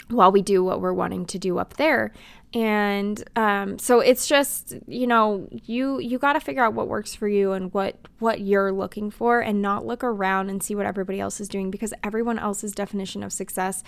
while 0.10 0.32
we 0.32 0.42
do 0.42 0.64
what 0.64 0.82
we're 0.82 0.94
wanting 0.94 1.26
to 1.26 1.40
do 1.40 1.58
up 1.58 1.76
there 1.78 2.12
and 2.54 3.24
um, 3.36 3.80
so 3.80 4.00
it's 4.00 4.28
just 4.28 4.76
you 4.88 5.08
know 5.08 5.48
you 5.52 6.00
you 6.00 6.20
got 6.20 6.34
to 6.34 6.40
figure 6.40 6.64
out 6.64 6.74
what 6.74 6.88
works 6.88 7.16
for 7.16 7.28
you 7.28 7.54
and 7.54 7.74
what 7.74 7.98
what 8.20 8.42
you're 8.42 8.72
looking 8.72 9.10
for 9.10 9.40
and 9.40 9.62
not 9.62 9.86
look 9.86 10.04
around 10.04 10.50
and 10.50 10.62
see 10.62 10.76
what 10.76 10.86
everybody 10.86 11.20
else 11.20 11.40
is 11.40 11.48
doing 11.48 11.72
because 11.72 11.94
everyone 12.04 12.38
else's 12.38 12.74
definition 12.74 13.24
of 13.24 13.34
success 13.34 13.84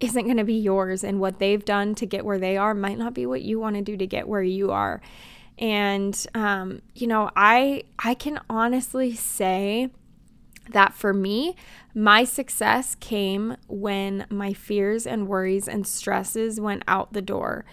isn't 0.00 0.24
going 0.24 0.36
to 0.36 0.44
be 0.44 0.58
yours 0.58 1.04
and 1.04 1.20
what 1.20 1.38
they've 1.38 1.64
done 1.64 1.94
to 1.94 2.06
get 2.06 2.24
where 2.24 2.38
they 2.38 2.56
are 2.56 2.74
might 2.74 2.98
not 2.98 3.14
be 3.14 3.26
what 3.26 3.42
you 3.42 3.60
want 3.60 3.76
to 3.76 3.82
do 3.82 3.96
to 3.96 4.06
get 4.06 4.26
where 4.26 4.42
you 4.42 4.70
are 4.70 5.00
and 5.58 6.26
um, 6.34 6.80
you 6.94 7.06
know 7.06 7.30
i 7.36 7.82
i 7.98 8.14
can 8.14 8.40
honestly 8.48 9.14
say 9.14 9.90
that 10.72 10.94
for 10.94 11.12
me, 11.12 11.56
my 11.94 12.24
success 12.24 12.94
came 12.96 13.56
when 13.68 14.26
my 14.30 14.52
fears 14.52 15.06
and 15.06 15.28
worries 15.28 15.68
and 15.68 15.86
stresses 15.86 16.60
went 16.60 16.82
out 16.86 17.12
the 17.12 17.22
door. 17.22 17.64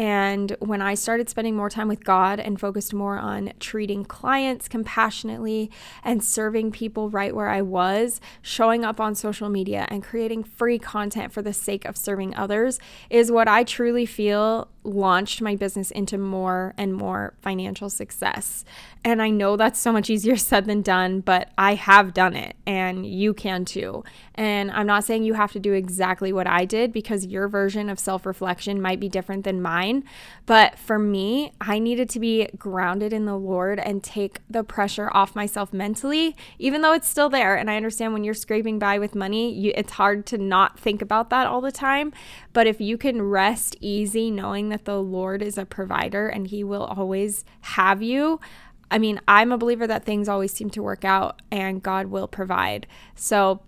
And 0.00 0.56
when 0.60 0.80
I 0.80 0.94
started 0.94 1.28
spending 1.28 1.54
more 1.54 1.68
time 1.68 1.86
with 1.86 2.04
God 2.04 2.40
and 2.40 2.58
focused 2.58 2.94
more 2.94 3.18
on 3.18 3.52
treating 3.60 4.02
clients 4.06 4.66
compassionately 4.66 5.70
and 6.02 6.24
serving 6.24 6.72
people 6.72 7.10
right 7.10 7.36
where 7.36 7.50
I 7.50 7.60
was, 7.60 8.18
showing 8.40 8.82
up 8.82 8.98
on 8.98 9.14
social 9.14 9.50
media 9.50 9.86
and 9.90 10.02
creating 10.02 10.44
free 10.44 10.78
content 10.78 11.34
for 11.34 11.42
the 11.42 11.52
sake 11.52 11.84
of 11.84 11.98
serving 11.98 12.34
others 12.34 12.78
is 13.10 13.30
what 13.30 13.46
I 13.46 13.62
truly 13.62 14.06
feel 14.06 14.68
launched 14.82 15.42
my 15.42 15.56
business 15.56 15.90
into 15.90 16.16
more 16.16 16.74
and 16.76 16.94
more 16.94 17.34
financial 17.42 17.90
success. 17.90 18.64
And 19.04 19.22
I 19.22 19.30
know 19.30 19.56
that's 19.56 19.78
so 19.78 19.92
much 19.92 20.10
easier 20.10 20.36
said 20.38 20.66
than 20.66 20.82
done, 20.82 21.20
but 21.20 21.50
I 21.56 21.74
have 21.74 22.14
done 22.14 22.36
it 22.36 22.56
and 22.66 23.06
you 23.06 23.34
can 23.34 23.64
too. 23.64 24.04
And 24.34 24.70
I'm 24.70 24.86
not 24.86 25.04
saying 25.04 25.24
you 25.24 25.34
have 25.34 25.52
to 25.52 25.58
do 25.58 25.74
exactly 25.74 26.32
what 26.32 26.46
I 26.46 26.64
did 26.64 26.92
because 26.92 27.26
your 27.26 27.46
version 27.46 27.90
of 27.90 27.98
self 27.98 28.24
reflection 28.24 28.80
might 28.80 28.98
be 28.98 29.08
different 29.08 29.44
than 29.44 29.60
mine. 29.60 30.04
But 30.46 30.78
for 30.78 30.98
me, 30.98 31.52
I 31.60 31.78
needed 31.78 32.08
to 32.10 32.20
be 32.20 32.48
grounded 32.56 33.12
in 33.12 33.26
the 33.26 33.36
Lord 33.36 33.78
and 33.78 34.02
take 34.02 34.40
the 34.48 34.64
pressure 34.64 35.10
off 35.12 35.36
myself 35.36 35.74
mentally, 35.74 36.36
even 36.58 36.80
though 36.80 36.94
it's 36.94 37.08
still 37.08 37.28
there. 37.28 37.54
And 37.54 37.70
I 37.70 37.76
understand 37.76 38.14
when 38.14 38.24
you're 38.24 38.32
scraping 38.32 38.78
by 38.78 38.98
with 38.98 39.14
money, 39.14 39.52
you, 39.52 39.72
it's 39.74 39.92
hard 39.92 40.24
to 40.26 40.38
not 40.38 40.78
think 40.78 41.02
about 41.02 41.28
that 41.30 41.46
all 41.46 41.60
the 41.60 41.70
time. 41.70 42.12
But 42.54 42.66
if 42.66 42.80
you 42.80 42.96
can 42.96 43.20
rest 43.20 43.76
easy 43.80 44.30
knowing 44.30 44.69
that 44.70 44.84
the 44.84 45.00
Lord 45.00 45.42
is 45.42 45.58
a 45.58 45.66
provider 45.66 46.28
and 46.28 46.46
He 46.46 46.64
will 46.64 46.84
always 46.84 47.44
have 47.60 48.02
you, 48.02 48.40
I 48.90 48.98
mean, 48.98 49.20
I'm 49.28 49.52
a 49.52 49.58
believer 49.58 49.86
that 49.86 50.04
things 50.04 50.28
always 50.28 50.52
seem 50.52 50.70
to 50.70 50.82
work 50.82 51.04
out 51.04 51.40
and 51.50 51.82
God 51.82 52.08
will 52.08 52.26
provide. 52.26 52.86
So 53.14 53.62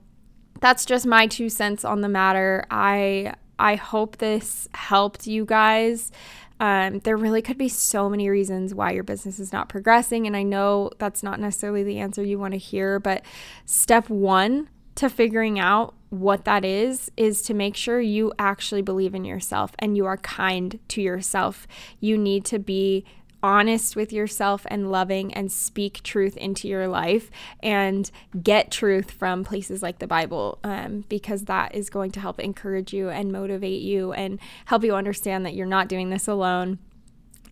that's 0.61 0.85
just 0.85 1.07
my 1.07 1.27
two 1.27 1.49
cents 1.49 1.85
on 1.85 2.01
the 2.01 2.09
matter. 2.09 2.65
I 2.71 3.35
I 3.59 3.77
hope 3.77 4.17
this 4.17 4.69
helped 4.75 5.27
you 5.27 5.45
guys. 5.45 6.11
Um, 6.59 7.01
there 7.01 7.17
really 7.17 7.43
could 7.43 7.59
be 7.59 7.69
so 7.69 8.09
many 8.09 8.29
reasons 8.29 8.75
why 8.75 8.93
your 8.93 9.05
business 9.05 9.39
is 9.39 9.53
not 9.53 9.69
progressing. 9.69 10.27
And 10.27 10.37
I 10.37 10.43
know 10.43 10.91
that's 10.99 11.23
not 11.23 11.39
necessarily 11.39 11.83
the 11.83 11.99
answer 11.99 12.23
you 12.23 12.39
want 12.39 12.55
to 12.55 12.59
hear, 12.59 12.99
but 12.99 13.25
step 13.65 14.09
one 14.09 14.69
to 14.97 15.09
figuring 15.09 15.59
out 15.59 15.95
what 16.11 16.45
that 16.45 16.65
is 16.65 17.11
is 17.17 17.41
to 17.43 17.55
make 17.55 17.75
sure 17.75 18.01
you 18.01 18.33
actually 18.39 18.83
believe 18.83 19.15
in 19.15 19.25
yourself 19.25 19.73
and 19.79 19.97
you 19.97 20.05
are 20.05 20.19
kind 20.19 20.79
to 20.89 21.01
yourself. 21.01 21.67
You 22.01 22.19
need 22.19 22.45
to 22.47 22.59
be 22.59 23.05
honest 23.43 23.97
with 23.97 24.13
yourself 24.13 24.65
and 24.69 24.91
loving 24.91 25.35
and 25.35 25.51
speak 25.51 26.03
truth 26.03 26.37
into 26.37 26.69
your 26.69 26.87
life 26.87 27.31
and 27.61 28.11
get 28.43 28.71
truth 28.71 29.11
from 29.11 29.43
places 29.43 29.83
like 29.83 29.99
the 29.99 30.07
Bible 30.07 30.59
um, 30.63 31.05
because 31.09 31.47
that 31.47 31.75
is 31.75 31.91
going 31.91 32.11
to 32.13 32.21
help 32.21 32.39
encourage 32.39 32.93
you 32.93 33.09
and 33.09 33.33
motivate 33.33 33.83
you 33.83 34.13
and 34.13 34.39
help 34.67 34.85
you 34.85 34.95
understand 34.95 35.45
that 35.45 35.55
you're 35.55 35.67
not 35.67 35.89
doing 35.89 36.11
this 36.11 36.29
alone. 36.29 36.79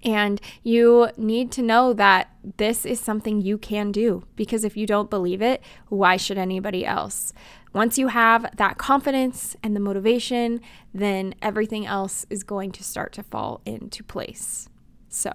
And 0.03 0.41
you 0.63 1.11
need 1.17 1.53
to 1.53 1.63
know 1.63 1.93
that 1.93 2.31
this 2.57 2.87
is 2.87 2.99
something 2.99 3.41
you 3.41 3.59
can 3.59 3.93
do 3.93 4.25
because 4.37 4.65
if 4.65 4.77
you 4.77 4.87
don't 4.87 5.11
believe 5.11 5.43
it, 5.43 5.63
why 5.89 6.17
should 6.17 6.39
anybody 6.39 6.87
else? 6.87 7.33
Once 7.73 7.99
you 7.99 8.09
have 8.09 8.51
that 8.57 8.79
confidence 8.79 9.57
and 9.63 9.77
the 9.77 9.81
motivation, 9.81 10.61
then 10.93 11.35
everything 11.41 11.87
else 11.87 12.27
is 12.29 12.43
going 12.43 12.73
to 12.73 12.83
start 12.83 13.13
to 13.13 13.23
fall 13.23 13.61
into 13.65 14.03
place. 14.03 14.69
So, 15.09 15.33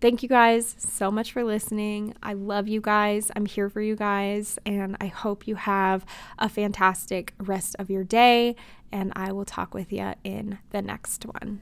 thank 0.00 0.22
you 0.22 0.28
guys 0.28 0.76
so 0.78 1.10
much 1.10 1.32
for 1.32 1.42
listening. 1.42 2.14
I 2.22 2.34
love 2.34 2.68
you 2.68 2.80
guys. 2.80 3.32
I'm 3.34 3.46
here 3.46 3.68
for 3.68 3.80
you 3.80 3.96
guys. 3.96 4.58
And 4.64 4.96
I 5.00 5.06
hope 5.06 5.48
you 5.48 5.56
have 5.56 6.04
a 6.38 6.48
fantastic 6.48 7.34
rest 7.38 7.74
of 7.78 7.90
your 7.90 8.04
day. 8.04 8.54
And 8.92 9.12
I 9.16 9.32
will 9.32 9.44
talk 9.44 9.74
with 9.74 9.92
you 9.92 10.14
in 10.22 10.58
the 10.70 10.82
next 10.82 11.24
one. 11.24 11.60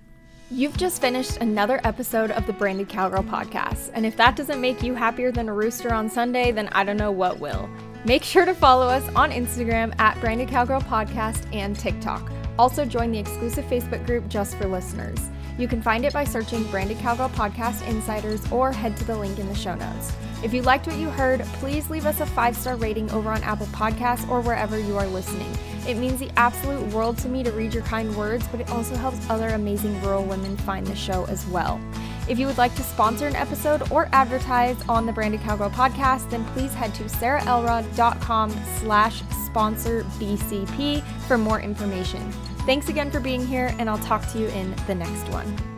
You've 0.51 0.77
just 0.77 1.01
finished 1.01 1.39
another 1.39 1.81
episode 1.85 2.31
of 2.31 2.47
the 2.47 2.53
Branded 2.53 2.91
Cowgirl 2.91 3.23
podcast. 3.23 3.91
And 3.95 4.05
if 4.05 4.17
that 4.19 4.37
doesn't 4.37 4.61
make 4.61 4.83
you 4.83 4.95
happier 4.95 5.33
than 5.33 5.49
a 5.49 5.55
rooster 5.55 5.93
on 5.93 6.11
Sunday, 6.11 6.53
then 6.53 6.69
I 6.73 6.85
don't 6.85 6.99
know 6.99 7.11
what 7.11 7.41
will. 7.41 7.69
Make 8.05 8.23
sure 8.23 8.45
to 8.45 8.53
follow 8.55 8.87
us 8.87 9.09
on 9.17 9.31
Instagram 9.31 9.99
at 9.99 10.21
Branded 10.21 10.49
Cowgirl 10.49 10.83
Podcast 10.83 11.53
and 11.55 11.75
TikTok. 11.75 12.31
Also, 12.59 12.85
join 12.85 13.11
the 13.11 13.19
exclusive 13.19 13.65
Facebook 13.65 14.05
group 14.05 14.29
just 14.29 14.57
for 14.59 14.67
listeners. 14.67 15.19
You 15.57 15.67
can 15.67 15.81
find 15.81 16.05
it 16.05 16.13
by 16.13 16.25
searching 16.25 16.65
Branded 16.65 16.99
Cowgirl 16.99 17.31
Podcast 17.31 17.87
Insiders 17.89 18.47
or 18.53 18.71
head 18.71 18.99
to 18.99 19.05
the 19.05 19.17
link 19.17 19.39
in 19.39 19.49
the 19.49 19.55
show 19.55 19.75
notes. 19.75 20.13
If 20.43 20.53
you 20.53 20.61
liked 20.61 20.87
what 20.87 20.97
you 20.97 21.09
heard, 21.09 21.41
please 21.55 21.89
leave 21.89 22.05
us 22.05 22.21
a 22.21 22.27
five 22.27 22.55
star 22.55 22.77
rating 22.77 23.11
over 23.13 23.31
on 23.31 23.43
Apple 23.45 23.67
Podcasts 23.69 24.29
or 24.29 24.43
wherever 24.43 24.79
you 24.79 24.99
are 24.99 25.07
listening. 25.07 25.51
It 25.87 25.97
means 25.97 26.19
the 26.19 26.31
absolute 26.37 26.83
world 26.93 27.19
to 27.19 27.29
me 27.29 27.43
to 27.43 27.53
read 27.53 27.75
your 27.75 27.83
kind 27.83 28.15
words, 28.17 28.47
but 28.49 28.61
it 28.61 28.71
also 28.71 28.97
helps 28.97 29.19
other 29.29 29.49
amazing 29.49 30.01
rural 30.03 30.25
women 30.25 30.57
find 30.57 30.87
the 30.87 30.97
show 30.97 31.25
as 31.27 31.47
well. 31.47 31.81
If 32.27 32.39
you 32.39 32.47
would 32.47 32.57
like 32.57 32.75
to 32.77 32.83
sponsor 32.83 33.27
an 33.27 33.37
episode 33.37 33.91
or 33.91 34.09
advertise 34.13 34.77
on 34.89 35.05
the 35.05 35.13
Branded 35.13 35.41
Cowgirl 35.41 35.71
podcast, 35.71 36.31
then 36.31 36.45
please 36.47 36.73
head 36.73 36.95
to 36.95 37.05
sarahelrod.com 37.05 38.51
slash 38.79 39.23
sponsor 39.45 40.05
BCP 40.19 41.03
for 41.27 41.37
more 41.37 41.61
information. 41.61 42.33
Thanks 42.65 42.89
again 42.89 43.11
for 43.11 43.21
being 43.21 43.47
here, 43.47 43.75
and 43.79 43.91
I'll 43.91 43.99
talk 43.99 44.27
to 44.33 44.39
you 44.39 44.47
in 44.49 44.75
the 44.87 44.95
next 44.95 45.29
one. 45.29 45.74